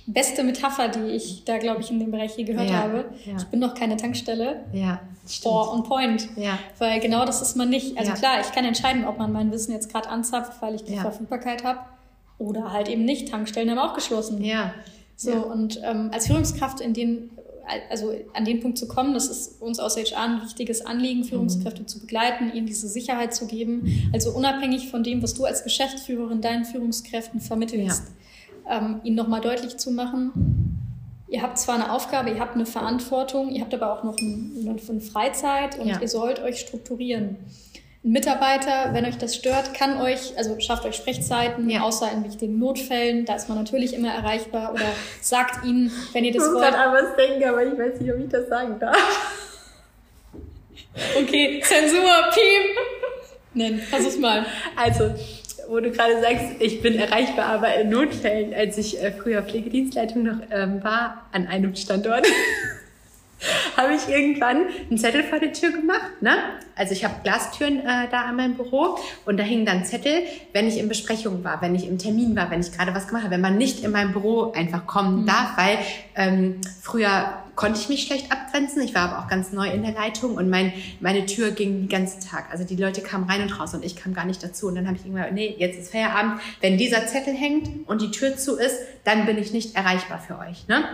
beste 0.07 0.45
Metapher, 0.45 0.89
die 0.89 1.11
ich 1.11 1.45
da, 1.45 1.59
glaube 1.59 1.81
ich, 1.81 1.91
in 1.91 1.99
dem 1.99 2.11
Bereich 2.11 2.37
je 2.37 2.45
gehört 2.45 2.73
habe. 2.73 3.07
Ich 3.37 3.45
bin 3.45 3.61
doch 3.61 3.75
keine 3.75 3.97
Tankstelle. 3.97 4.65
Ja. 4.73 5.01
Stimmt. 5.29 5.55
on 5.55 5.83
point. 5.83 6.29
Ja. 6.37 6.59
Weil 6.79 7.01
genau 7.01 7.25
das 7.27 7.43
ist 7.43 7.57
man 7.57 7.69
nicht. 7.69 7.99
Also 7.99 8.13
ja. 8.13 8.17
klar, 8.17 8.41
ich 8.41 8.51
kann 8.53 8.65
entscheiden, 8.65 9.05
ob 9.05 9.19
man 9.19 9.33
mein 9.33 9.53
Wissen 9.53 9.73
jetzt 9.73 9.93
gerade 9.93 10.09
anzapft, 10.09 10.63
weil 10.63 10.75
ich 10.75 10.85
die 10.85 10.95
ja. 10.95 11.03
Verfügbarkeit 11.03 11.65
habe 11.65 11.81
oder 12.39 12.73
halt 12.73 12.89
eben 12.89 13.05
nicht. 13.05 13.29
Tankstellen 13.29 13.71
haben 13.71 13.79
auch 13.79 13.95
geschlossen. 13.95 14.43
Ja. 14.43 14.75
So, 15.17 15.31
ja. 15.31 15.41
und 15.41 15.81
ähm, 15.83 16.11
als 16.13 16.29
Führungskraft 16.29 16.81
in 16.81 16.95
den, 16.95 17.31
also 17.91 18.13
an 18.35 18.45
den 18.45 18.61
Punkt 18.61 18.79
zu 18.79 18.87
kommen, 18.87 19.15
das 19.15 19.27
ist 19.27 19.61
uns 19.61 19.81
aus 19.81 19.97
HR 19.97 20.23
ein 20.23 20.43
wichtiges 20.43 20.87
Anliegen, 20.87 21.25
Führungskräfte 21.25 21.83
mhm. 21.83 21.89
zu 21.89 22.01
begleiten, 22.01 22.53
ihnen 22.55 22.67
diese 22.67 22.89
Sicherheit 22.89 23.35
zu 23.35 23.47
geben. 23.47 24.11
Also 24.13 24.31
unabhängig 24.31 24.89
von 24.91 25.03
dem, 25.03 25.23
was 25.23 25.35
du 25.35 25.45
als 25.45 25.65
Geschäftsführerin 25.65 26.41
deinen 26.41 26.65
Führungskräften 26.65 27.41
vermittelst, 27.41 28.05
ähm, 28.69 29.01
ihnen 29.05 29.17
nochmal 29.17 29.41
deutlich 29.41 29.77
zu 29.79 29.91
machen, 29.91 30.33
ihr 31.29 31.43
habt 31.43 31.59
zwar 31.59 31.77
eine 31.77 31.93
Aufgabe, 31.93 32.31
ihr 32.31 32.41
habt 32.41 32.55
eine 32.55 32.67
Verantwortung, 32.67 33.51
ihr 33.51 33.63
habt 33.63 33.75
aber 33.75 33.93
auch 33.93 34.05
noch 34.05 34.17
eine, 34.19 34.79
eine 34.89 35.01
Freizeit 35.01 35.79
und 35.79 35.89
ja. 35.89 36.01
ihr 36.01 36.09
sollt 36.09 36.41
euch 36.41 36.61
strukturieren. 36.61 37.37
Ein 38.05 38.13
Mitarbeiter, 38.13 38.91
wenn 38.93 39.05
euch 39.05 39.19
das 39.19 39.35
stört, 39.35 39.75
kann 39.75 40.01
euch, 40.01 40.39
also 40.39 40.59
schafft 40.61 40.85
euch 40.85 40.95
Sprechzeiten, 40.95 41.69
ja. 41.69 41.81
außer 41.81 42.11
in 42.13 42.25
wichtigen 42.25 42.59
Notfällen, 42.59 43.25
da 43.25 43.35
ist 43.35 43.49
man 43.49 43.59
natürlich 43.59 43.93
immer 43.93 44.13
erreichbar 44.13 44.73
oder 44.73 44.87
sagt 45.21 45.65
ihnen, 45.65 45.91
wenn 46.13 46.25
ihr 46.25 46.33
das 46.33 46.47
ich 46.47 46.53
wollt. 46.53 46.65
Ich 46.65 46.71
muss 46.71 46.81
an 46.81 46.93
was 46.93 47.17
denken, 47.17 47.45
aber 47.49 47.65
ich 47.65 47.79
weiß 47.79 48.01
nicht, 48.01 48.13
ob 48.13 48.21
ich 48.21 48.29
das 48.29 48.49
sagen 48.49 48.79
darf. 48.79 49.45
Okay, 51.21 51.61
Zensur, 51.63 52.01
Piep. 52.33 52.77
Nein, 53.55 53.79
versuch's 53.79 54.19
mal. 54.19 54.47
Also, 54.77 55.15
wo 55.69 55.81
du 55.81 55.91
gerade 55.91 56.21
sagst, 56.21 56.61
ich 56.61 56.81
bin 56.81 56.99
erreichbar, 56.99 57.47
aber 57.47 57.75
in 57.75 57.91
Notfällen, 57.91 58.55
als 58.55 58.79
ich 58.79 59.01
äh, 59.03 59.13
früher 59.13 59.43
Pflegedienstleitung 59.43 60.23
noch 60.23 60.39
ähm, 60.51 60.83
war, 60.83 61.29
an 61.33 61.47
einem 61.47 61.75
Standort, 61.75 62.27
habe 63.77 63.95
ich 63.95 64.09
irgendwann 64.09 64.67
einen 64.89 64.99
Zettel 64.99 65.23
vor 65.23 65.39
der 65.39 65.53
Tür 65.53 65.71
gemacht. 65.71 66.21
Ne? 66.21 66.37
Also 66.77 66.93
ich 66.93 67.05
habe 67.05 67.15
Glastüren 67.23 67.81
äh, 67.81 68.09
da 68.11 68.23
an 68.23 68.37
meinem 68.37 68.55
Büro 68.55 68.99
und 69.25 69.37
da 69.37 69.45
hingen 69.45 69.67
dann 69.67 69.85
Zettel, 69.85 70.23
wenn 70.53 70.67
ich 70.67 70.79
in 70.79 70.89
Besprechung 70.89 71.45
war, 71.45 71.61
wenn 71.63 71.75
ich 71.75 71.87
im 71.87 71.99
Termin 71.99 72.37
war, 72.37 72.51
wenn 72.51 72.61
ich 72.61 72.73
gerade 72.73 72.95
was 72.95 73.09
gemacht 73.09 73.25
habe, 73.25 73.35
wenn 73.35 73.41
man 73.41 73.59
nicht 73.59 73.85
in 73.85 73.91
mein 73.91 74.13
Büro 74.13 74.53
einfach 74.53 74.87
kommen 74.87 75.23
mhm. 75.23 75.27
darf, 75.27 75.57
weil 75.57 75.79
ähm, 76.15 76.61
früher 76.83 77.43
konnte 77.55 77.81
ich 77.81 77.89
mich 77.89 78.05
schlecht 78.05 78.31
abgrenzen. 78.31 78.83
Ich 78.83 78.95
war 78.95 79.11
aber 79.11 79.25
auch 79.25 79.29
ganz 79.29 79.53
neu 79.53 79.69
in 79.69 79.83
der 79.83 79.93
Leitung 79.93 80.37
und 80.37 80.49
mein, 80.49 80.73
meine 81.01 81.27
Tür 81.27 81.51
ging 81.51 81.81
den 81.81 81.89
ganzen 81.89 82.21
Tag. 82.21 82.47
Also 82.53 82.63
die 82.63 82.77
Leute 82.77 83.01
kamen 83.01 83.29
rein 83.29 83.43
und 83.43 83.59
raus 83.59 83.75
und 83.75 83.85
ich 83.85 83.97
kam 83.97 84.15
gar 84.15 84.25
nicht 84.25 84.43
dazu. 84.43 84.69
Und 84.69 84.77
dann 84.77 84.87
habe 84.87 84.97
ich 84.97 85.05
irgendwann, 85.05 85.35
nee, 85.35 85.57
jetzt 85.59 85.77
ist 85.77 85.91
Feierabend. 85.91 86.41
Wenn 86.61 86.79
dieser 86.79 87.07
Zettel 87.07 87.35
hängt 87.35 87.89
und 87.89 88.01
die 88.01 88.13
Tür 88.13 88.37
zu 88.37 88.57
ist, 88.57 88.77
dann 89.03 89.27
bin 89.27 89.39
ich 89.39 89.53
nicht 89.53 89.75
erreichbar 89.75 90.21
für 90.21 90.39
euch. 90.39 90.69
Ne? 90.69 90.85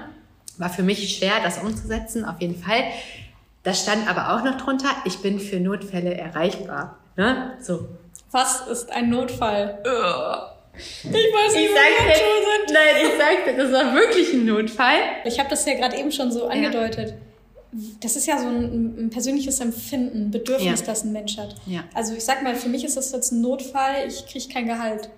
War 0.59 0.71
für 0.71 0.83
mich 0.83 1.17
schwer, 1.17 1.35
das 1.43 1.59
umzusetzen, 1.59 2.25
auf 2.25 2.41
jeden 2.41 2.57
Fall. 2.57 2.85
Da 3.63 3.75
stand 3.75 4.09
aber 4.09 4.35
auch 4.35 4.45
noch 4.45 4.59
drunter, 4.59 4.91
ich 5.05 5.19
bin 5.19 5.41
für 5.41 5.59
Notfälle 5.59 6.15
erreichbar. 6.15 6.99
Ne? 7.17 7.57
So. 7.61 7.89
Was 8.31 8.67
ist 8.67 8.91
ein 8.91 9.11
Notfall? 9.11 9.79
Ich 10.77 11.13
weiß 11.13 11.55
nicht, 11.55 11.67
ich 11.67 11.71
sagte, 11.71 12.19
sind. 12.19 12.75
Nein, 12.75 13.07
ich 13.07 13.19
sagte, 13.19 13.57
das 13.57 13.73
war 13.73 13.95
wirklich 13.95 14.33
ein 14.33 14.45
Notfall. 14.45 14.97
Ich 15.25 15.39
habe 15.39 15.49
das 15.49 15.65
ja 15.67 15.75
gerade 15.75 15.97
eben 15.97 16.11
schon 16.11 16.33
so 16.33 16.49
angedeutet. 16.49 17.11
Ja. 17.11 17.17
Das 18.01 18.17
ist 18.17 18.27
ja 18.27 18.39
so 18.39 18.47
ein, 18.47 19.07
ein 19.07 19.11
persönliches 19.11 19.61
Empfinden, 19.61 20.27
ein 20.27 20.31
Bedürfnis, 20.31 20.81
ja. 20.81 20.87
das 20.87 21.05
ein 21.05 21.13
Mensch 21.13 21.37
hat. 21.39 21.57
Ja. 21.67 21.85
Also 21.93 22.15
ich 22.15 22.25
sag 22.25 22.43
mal, 22.43 22.55
für 22.55 22.69
mich 22.69 22.85
ist 22.85 22.97
das 22.97 23.13
jetzt 23.13 23.33
ein 23.33 23.41
Notfall, 23.41 24.07
ich 24.07 24.27
kriege 24.27 24.53
kein 24.53 24.67
Gehalt. 24.67 25.09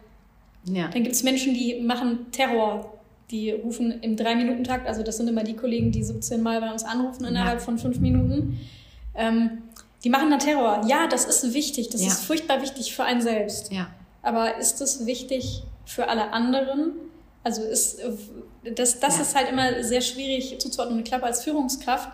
Ja. 0.64 0.88
Dann 0.88 1.02
gibt 1.02 1.14
es 1.14 1.22
Menschen, 1.22 1.54
die 1.54 1.80
machen 1.80 2.30
Terror. 2.32 2.95
Die 3.30 3.50
rufen 3.50 3.90
im 4.02 4.16
Drei-Minuten-Takt, 4.16 4.86
also 4.86 5.02
das 5.02 5.16
sind 5.16 5.28
immer 5.28 5.42
die 5.42 5.56
Kollegen, 5.56 5.90
die 5.90 6.04
17 6.04 6.42
Mal 6.42 6.60
bei 6.60 6.70
uns 6.70 6.84
anrufen 6.84 7.24
innerhalb 7.24 7.60
von 7.60 7.78
fünf 7.78 7.98
Minuten. 7.98 8.60
Ähm, 9.14 9.62
die 10.04 10.10
machen 10.10 10.30
dann 10.30 10.38
Terror. 10.38 10.82
Ja, 10.86 11.08
das 11.08 11.24
ist 11.24 11.52
wichtig, 11.52 11.88
das 11.90 12.00
ist 12.02 12.24
furchtbar 12.24 12.62
wichtig 12.62 12.94
für 12.94 13.02
einen 13.04 13.20
selbst. 13.20 13.72
Ja. 13.72 13.88
Aber 14.22 14.58
ist 14.58 14.80
es 14.80 15.06
wichtig 15.06 15.64
für 15.84 16.08
alle 16.08 16.32
anderen? 16.32 16.92
Also 17.42 17.62
ist, 17.62 18.00
das, 18.74 19.00
das 19.00 19.16
ja. 19.16 19.22
ist 19.22 19.34
halt 19.34 19.48
immer 19.48 19.82
sehr 19.82 20.00
schwierig 20.00 20.58
zuzuordnen. 20.60 20.98
Ich 21.00 21.04
glaube, 21.04 21.24
als 21.24 21.42
Führungskraft 21.42 22.10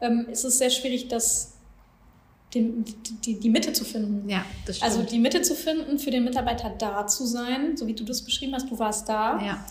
ähm, 0.00 0.26
ist 0.30 0.44
es 0.44 0.58
sehr 0.58 0.70
schwierig, 0.70 1.08
das 1.08 1.52
die, 2.54 2.84
die, 3.24 3.40
die 3.40 3.50
Mitte 3.50 3.72
zu 3.72 3.84
finden. 3.84 4.28
Ja, 4.28 4.44
das 4.64 4.76
stimmt. 4.76 4.90
Also 4.90 5.02
die 5.02 5.18
Mitte 5.18 5.42
zu 5.42 5.54
finden, 5.54 5.98
für 5.98 6.10
den 6.10 6.24
Mitarbeiter 6.24 6.72
da 6.78 7.06
zu 7.06 7.26
sein, 7.26 7.76
so 7.76 7.86
wie 7.86 7.94
du 7.94 8.04
das 8.04 8.22
beschrieben 8.22 8.54
hast, 8.54 8.70
du 8.70 8.78
warst 8.78 9.08
da. 9.08 9.40
Ja. 9.44 9.66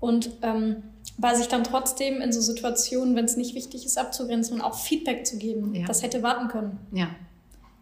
Und 0.00 0.30
ähm, 0.42 0.82
bei 1.16 1.34
sich 1.34 1.48
dann 1.48 1.64
trotzdem 1.64 2.20
in 2.20 2.32
so 2.32 2.40
Situationen, 2.40 3.16
wenn 3.16 3.24
es 3.24 3.36
nicht 3.36 3.54
wichtig 3.54 3.84
ist, 3.84 3.98
abzugrenzen 3.98 4.56
und 4.56 4.60
auch 4.62 4.78
Feedback 4.78 5.26
zu 5.26 5.38
geben. 5.38 5.74
Ja. 5.74 5.86
Das 5.86 6.02
hätte 6.02 6.22
warten 6.22 6.48
können. 6.48 6.78
Ja. 6.92 7.08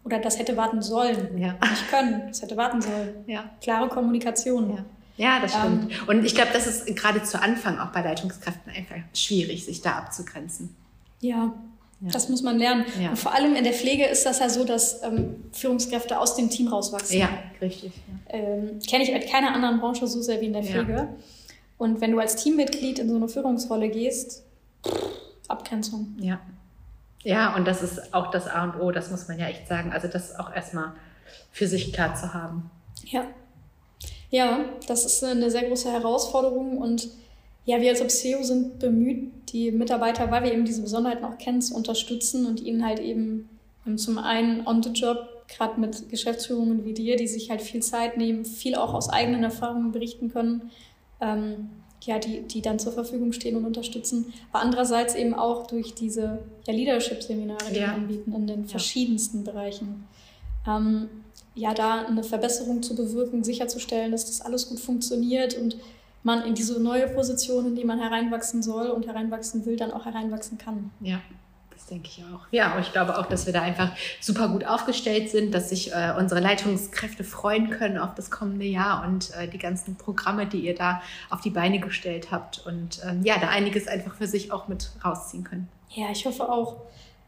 Oder 0.03 0.19
das 0.19 0.39
hätte 0.39 0.57
warten 0.57 0.81
sollen. 0.81 1.37
Ja. 1.37 1.53
Nicht 1.69 1.89
können, 1.89 2.23
das 2.27 2.41
hätte 2.41 2.57
warten 2.57 2.81
sollen. 2.81 3.25
Ja. 3.27 3.49
Klare 3.61 3.89
Kommunikation. 3.89 4.69
Ja. 4.71 4.85
Ja, 5.17 5.39
das 5.41 5.51
stimmt. 5.51 5.91
Ähm, 5.91 6.07
und 6.07 6.25
ich 6.25 6.35
glaube, 6.35 6.51
das 6.53 6.67
ist 6.67 6.85
gerade 6.95 7.23
zu 7.23 7.41
Anfang 7.41 7.79
auch 7.79 7.91
bei 7.91 8.01
Leitungskräften 8.01 8.71
einfach 8.71 8.97
schwierig, 9.13 9.65
sich 9.65 9.81
da 9.81 9.97
abzugrenzen. 9.97 10.75
Ja, 11.21 11.53
ja. 11.99 12.11
Das 12.11 12.29
muss 12.29 12.43
man 12.43 12.59
lernen. 12.59 12.85
Ja. 13.01 13.09
Und 13.09 13.17
vor 13.17 13.33
allem 13.33 13.55
in 13.55 13.63
der 13.63 13.73
Pflege 13.73 14.05
ist 14.05 14.25
das 14.27 14.37
ja 14.39 14.49
so, 14.49 14.63
dass 14.63 15.01
ähm, 15.01 15.43
Führungskräfte 15.51 16.19
aus 16.19 16.35
dem 16.35 16.51
Team 16.51 16.67
rauswachsen. 16.67 17.19
Ja, 17.19 17.29
richtig. 17.59 17.91
Ja. 17.95 18.37
Ähm, 18.37 18.79
Kenne 18.87 19.03
ich 19.03 19.09
in 19.09 19.19
keiner 19.27 19.53
anderen 19.53 19.79
Branche 19.79 20.05
so 20.05 20.21
sehr 20.21 20.39
wie 20.39 20.45
in 20.45 20.53
der 20.53 20.63
Pflege. 20.63 21.09
Und 21.77 22.01
wenn 22.01 22.11
du 22.11 22.19
als 22.19 22.35
Teammitglied 22.35 22.99
in 22.99 23.09
so 23.09 23.15
eine 23.15 23.29
Führungsrolle 23.29 23.89
gehst, 23.89 24.43
Abgrenzung. 25.47 26.15
Ja. 26.19 26.39
Ja, 27.23 27.55
und 27.55 27.67
das 27.67 27.83
ist 27.83 28.13
auch 28.13 28.31
das 28.31 28.47
A 28.47 28.63
und 28.63 28.79
O, 28.79 28.91
das 28.91 29.11
muss 29.11 29.27
man 29.27 29.39
ja 29.39 29.47
echt 29.47 29.67
sagen. 29.67 29.91
Also 29.91 30.07
das 30.07 30.37
auch 30.39 30.53
erstmal 30.53 30.93
für 31.51 31.67
sich 31.67 31.91
klar 31.93 32.15
zu 32.15 32.33
haben. 32.33 32.69
Ja. 33.05 33.25
Ja, 34.29 34.59
das 34.87 35.05
ist 35.05 35.23
eine 35.23 35.49
sehr 35.49 35.67
große 35.67 35.91
Herausforderung 35.91 36.77
und 36.77 37.09
ja, 37.65 37.81
wir 37.81 37.89
als 37.89 38.01
Obseo 38.01 38.43
sind 38.43 38.79
bemüht, 38.79 39.31
die 39.49 39.71
Mitarbeiter, 39.71 40.31
weil 40.31 40.43
wir 40.43 40.53
eben 40.53 40.65
diese 40.65 40.81
Besonderheiten 40.81 41.25
auch 41.25 41.37
kennen, 41.37 41.61
zu 41.61 41.75
unterstützen 41.75 42.45
und 42.45 42.61
ihnen 42.61 42.85
halt 42.85 42.99
eben 42.99 43.49
ähm, 43.85 43.97
zum 43.97 44.17
einen 44.17 44.65
on 44.65 44.81
the 44.83 44.89
job, 44.89 45.17
gerade 45.47 45.79
mit 45.79 46.09
Geschäftsführungen 46.09 46.85
wie 46.85 46.93
dir, 46.93 47.15
die 47.15 47.27
sich 47.27 47.49
halt 47.49 47.61
viel 47.61 47.81
Zeit 47.81 48.17
nehmen, 48.17 48.45
viel 48.45 48.75
auch 48.75 48.93
aus 48.93 49.09
eigenen 49.09 49.43
Erfahrungen 49.43 49.91
berichten 49.91 50.31
können, 50.31 50.71
ähm, 51.21 51.69
ja, 52.03 52.19
die, 52.19 52.41
die 52.41 52.61
dann 52.61 52.79
zur 52.79 52.93
Verfügung 52.93 53.33
stehen 53.33 53.55
und 53.55 53.65
unterstützen. 53.65 54.33
Aber 54.51 54.63
andererseits 54.63 55.15
eben 55.15 55.33
auch 55.33 55.67
durch 55.67 55.93
diese 55.93 56.39
ja, 56.65 56.73
Leadership-Seminare, 56.73 57.71
die 57.71 57.79
ja. 57.79 57.87
wir 57.87 57.93
anbieten 57.93 58.33
in 58.33 58.47
den 58.47 58.65
verschiedensten 58.65 59.43
ja. 59.43 59.51
Bereichen. 59.51 60.05
Ähm, 60.67 61.09
ja, 61.55 61.73
da 61.73 62.05
eine 62.05 62.23
Verbesserung 62.23 62.83
zu 62.83 62.95
bewirken, 62.95 63.43
sicherzustellen, 63.43 64.11
dass 64.11 64.25
das 64.25 64.41
alles 64.41 64.69
gut 64.69 64.79
funktioniert 64.79 65.57
und 65.57 65.77
man 66.23 66.43
in 66.43 66.53
diese 66.53 66.79
neue 66.79 67.07
Position, 67.07 67.65
in 67.67 67.75
die 67.75 67.83
man 67.83 67.99
hereinwachsen 67.99 68.61
soll 68.61 68.89
und 68.89 69.07
hereinwachsen 69.07 69.65
will, 69.65 69.75
dann 69.75 69.91
auch 69.91 70.05
hereinwachsen 70.05 70.57
kann. 70.57 70.91
Ja. 71.01 71.19
Das 71.77 71.85
denke 71.85 72.09
ich 72.09 72.23
auch. 72.23 72.39
Ja, 72.49 72.73
und 72.75 72.81
ich 72.81 72.91
glaube 72.91 73.19
auch, 73.19 73.27
dass 73.27 73.45
wir 73.45 73.53
da 73.53 73.61
einfach 73.61 73.91
super 74.19 74.49
gut 74.49 74.65
aufgestellt 74.65 75.29
sind, 75.29 75.53
dass 75.53 75.69
sich 75.69 75.91
äh, 75.91 76.11
unsere 76.17 76.41
Leitungskräfte 76.41 77.23
freuen 77.23 77.69
können 77.69 77.99
auf 77.99 78.15
das 78.15 78.31
kommende 78.31 78.65
Jahr 78.65 79.05
und 79.07 79.29
äh, 79.35 79.47
die 79.47 79.59
ganzen 79.59 79.95
Programme, 79.95 80.47
die 80.47 80.61
ihr 80.61 80.73
da 80.73 81.03
auf 81.29 81.41
die 81.41 81.51
Beine 81.51 81.79
gestellt 81.79 82.31
habt 82.31 82.65
und 82.65 82.99
ähm, 83.07 83.21
ja, 83.23 83.37
da 83.39 83.49
einiges 83.49 83.87
einfach 83.87 84.15
für 84.15 84.25
sich 84.25 84.51
auch 84.51 84.67
mit 84.67 84.89
rausziehen 85.05 85.43
können. 85.43 85.67
Ja, 85.91 86.07
ich 86.11 86.25
hoffe 86.25 86.49
auch. 86.49 86.77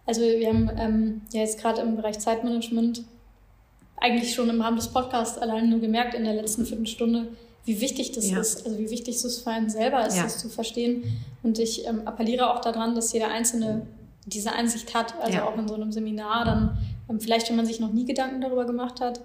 Also 0.08 0.22
wir 0.22 0.48
haben 0.48 0.72
ähm, 0.80 1.22
ja 1.32 1.42
jetzt 1.42 1.62
gerade 1.62 1.82
im 1.82 1.96
Bereich 1.96 2.18
Zeitmanagement 2.18 3.04
eigentlich 3.98 4.34
schon 4.34 4.50
im 4.50 4.62
Rahmen 4.62 4.78
des 4.78 4.88
Podcasts 4.88 5.38
allein 5.38 5.70
nur 5.70 5.80
gemerkt 5.80 6.16
in 6.16 6.24
der 6.24 6.34
letzten 6.34 6.66
Viertelstunde, 6.66 7.28
wie 7.66 7.82
wichtig 7.82 8.14
das 8.14 8.32
ja. 8.32 8.40
ist, 8.40 8.66
also 8.66 8.80
wie 8.80 8.90
wichtig 8.90 9.24
es 9.24 9.42
für 9.42 9.52
einen 9.52 9.70
selber 9.70 10.08
ist, 10.08 10.18
ja. 10.18 10.24
das 10.24 10.40
zu 10.40 10.50
verstehen. 10.50 11.04
Und 11.44 11.60
ich 11.60 11.86
ähm, 11.86 12.08
appelliere 12.08 12.52
auch 12.52 12.62
daran, 12.62 12.96
dass 12.96 13.14
jeder 13.14 13.28
Einzelne 13.28 13.86
diese 14.26 14.54
Einsicht 14.54 14.94
hat, 14.94 15.16
also 15.22 15.38
ja. 15.38 15.46
auch 15.46 15.58
in 15.58 15.68
so 15.68 15.76
einem 15.76 15.92
Seminar, 15.92 16.46
dann 16.46 16.78
ähm, 17.10 17.20
vielleicht, 17.20 17.50
wenn 17.50 17.56
man 17.56 17.66
sich 17.66 17.80
noch 17.80 17.92
nie 17.92 18.06
Gedanken 18.06 18.42
darüber 18.42 18.66
gemacht 18.66 19.02
hat, 19.02 19.22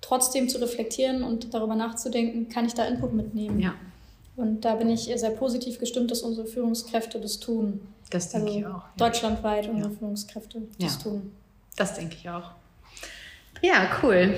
trotzdem 0.00 0.48
zu 0.48 0.58
reflektieren 0.60 1.22
und 1.22 1.54
darüber 1.54 1.74
nachzudenken, 1.74 2.48
kann 2.48 2.66
ich 2.66 2.74
da 2.74 2.84
Input 2.84 3.12
mitnehmen. 3.14 3.60
Ja. 3.60 3.74
Und 4.36 4.64
da 4.64 4.76
bin 4.76 4.88
ich 4.88 5.10
sehr 5.16 5.30
positiv 5.30 5.80
gestimmt, 5.80 6.10
dass 6.10 6.22
unsere 6.22 6.46
Führungskräfte 6.46 7.20
das 7.20 7.40
tun. 7.40 7.80
Das 8.10 8.30
denke 8.30 8.46
also 8.46 8.58
ich 8.58 8.66
auch. 8.66 8.82
Deutschlandweit 8.96 9.68
unsere 9.68 9.90
Führungskräfte 9.90 10.62
das 10.78 10.98
tun. 10.98 11.32
Das 11.76 11.94
denke 11.94 12.16
ich 12.20 12.30
auch. 12.30 12.52
Ja, 13.60 13.88
cool. 14.02 14.32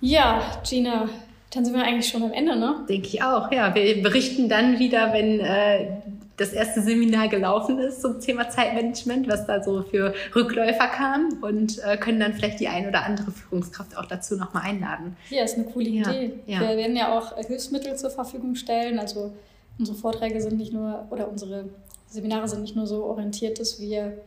Ja, 0.00 0.62
Gina, 0.68 1.08
dann 1.50 1.64
sind 1.64 1.74
wir 1.74 1.84
eigentlich 1.84 2.08
schon 2.08 2.22
am 2.22 2.32
Ende, 2.32 2.56
ne? 2.56 2.84
Denke 2.88 3.08
ich 3.08 3.22
auch, 3.22 3.52
ja. 3.52 3.74
Wir 3.74 4.02
berichten 4.02 4.48
dann 4.48 4.78
wieder, 4.78 5.12
wenn 5.12 5.40
äh, 5.40 6.02
das 6.36 6.52
erste 6.52 6.82
Seminar 6.82 7.28
gelaufen 7.28 7.78
ist 7.78 8.02
zum 8.02 8.20
Thema 8.20 8.48
Zeitmanagement, 8.48 9.28
was 9.28 9.46
da 9.46 9.62
so 9.62 9.82
für 9.82 10.14
Rückläufer 10.34 10.88
kam 10.88 11.38
und 11.42 11.78
äh, 11.84 11.96
können 11.96 12.20
dann 12.20 12.34
vielleicht 12.34 12.60
die 12.60 12.68
ein 12.68 12.88
oder 12.88 13.04
andere 13.04 13.30
Führungskraft 13.30 13.96
auch 13.96 14.06
dazu 14.06 14.36
nochmal 14.36 14.64
einladen. 14.64 15.16
Ja, 15.30 15.44
ist 15.44 15.56
eine 15.56 15.64
coole 15.64 15.88
Idee. 15.88 16.32
Ja. 16.46 16.60
Wir 16.60 16.76
werden 16.76 16.96
ja 16.96 17.16
auch 17.16 17.36
Hilfsmittel 17.36 17.96
zur 17.96 18.10
Verfügung 18.10 18.56
stellen. 18.56 18.98
Also 18.98 19.32
unsere 19.78 19.96
Vorträge 19.96 20.40
sind 20.40 20.58
nicht 20.58 20.72
nur, 20.72 21.06
oder 21.10 21.28
unsere 21.28 21.66
Seminare 22.08 22.48
sind 22.48 22.62
nicht 22.62 22.76
nur 22.76 22.86
so 22.86 23.04
orientiert, 23.04 23.60
dass 23.60 23.80
wir 23.80 24.18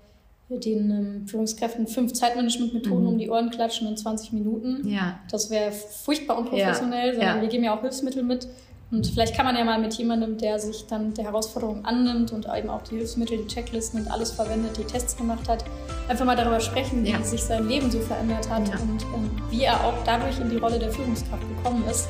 den 0.50 0.92
ähm, 0.92 1.28
Führungskräften 1.28 1.88
fünf 1.88 2.14
Zeitmanagement-Methoden 2.14 3.02
mhm. 3.02 3.10
um 3.10 3.18
die 3.18 3.30
Ohren 3.30 3.50
klatschen 3.50 3.88
in 3.88 3.98
20 3.98 4.32
Minuten. 4.32 4.88
Ja. 4.88 5.20
Das 5.30 5.50
wäre 5.50 5.72
furchtbar 5.72 6.38
unprofessionell, 6.38 7.10
ja. 7.10 7.14
sondern 7.14 7.36
ja. 7.38 7.42
wir 7.42 7.50
geben 7.50 7.66
ja 7.66 7.76
auch 7.76 7.82
Hilfsmittel 7.82 8.24
mit. 8.24 8.48
Und 8.90 9.06
vielleicht 9.06 9.36
kann 9.36 9.46
man 9.46 9.58
ja 9.58 9.66
mal 9.66 9.80
mit 9.80 9.94
jemandem, 9.96 10.38
der 10.38 10.60
sich 10.60 10.88
dann 10.88 11.14
der 11.14 11.26
Herausforderung 11.26 11.84
annimmt 11.84 12.32
und 12.32 12.48
eben 12.56 12.70
auch 12.70 12.84
die 12.84 12.96
Hilfsmittel, 12.96 13.40
die 13.40 13.48
Checklisten 13.48 14.02
und 14.02 14.12
alles 14.12 14.32
verwendet, 14.32 14.78
die 14.78 14.86
Tests 14.86 15.18
gemacht 15.18 15.50
hat, 15.50 15.66
einfach 16.08 16.26
mal 16.26 16.38
darüber 16.38 16.62
sprechen, 16.62 17.04
wie 17.04 17.12
ja. 17.12 17.22
sich 17.22 17.44
sein 17.44 17.68
Leben 17.68 17.92
so 17.92 18.00
verändert 18.00 18.50
hat 18.50 18.70
und, 18.82 19.04
und 19.14 19.30
wie 19.52 19.64
er 19.64 19.84
auch 19.84 19.96
dadurch 20.06 20.40
in 20.40 20.50
die 20.50 20.58
Rolle 20.58 20.80
der 20.80 20.92
Führungskraft 20.92 21.44
gekommen 21.58 21.84
ist 21.90 22.08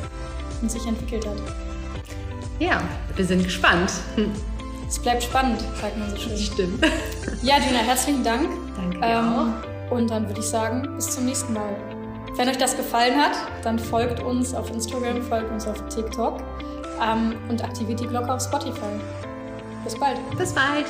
und 0.61 0.69
sich 0.69 0.85
entwickelt 0.85 1.25
hat. 1.25 1.37
Ja, 2.59 2.81
wir 3.15 3.25
sind 3.25 3.43
gespannt. 3.43 3.91
Es 4.87 4.99
bleibt 4.99 5.23
spannend, 5.23 5.59
sagt 5.81 5.97
man 5.97 6.09
so 6.11 6.17
schön. 6.17 6.37
Stimmt. 6.37 6.85
Ja, 7.43 7.59
Gina, 7.59 7.79
herzlichen 7.79 8.23
Dank. 8.23 8.49
Danke 8.75 8.99
ähm, 9.03 9.33
auch. 9.33 9.91
Und 9.91 10.09
dann 10.09 10.27
würde 10.27 10.39
ich 10.39 10.47
sagen, 10.47 10.95
bis 10.95 11.11
zum 11.11 11.25
nächsten 11.25 11.53
Mal. 11.53 11.96
Wenn 12.37 12.49
euch 12.49 12.57
das 12.57 12.77
gefallen 12.77 13.17
hat, 13.17 13.35
dann 13.63 13.79
folgt 13.79 14.21
uns 14.21 14.53
auf 14.53 14.69
Instagram, 14.69 15.23
folgt 15.23 15.51
uns 15.51 15.67
auf 15.67 15.83
TikTok 15.89 16.39
ähm, 17.01 17.35
und 17.49 17.63
aktiviert 17.63 17.99
die 17.99 18.07
Glocke 18.07 18.31
auf 18.31 18.43
Spotify. 18.43 18.99
Bis 19.83 19.99
bald. 19.99 20.17
Bis 20.37 20.53
bald. 20.53 20.85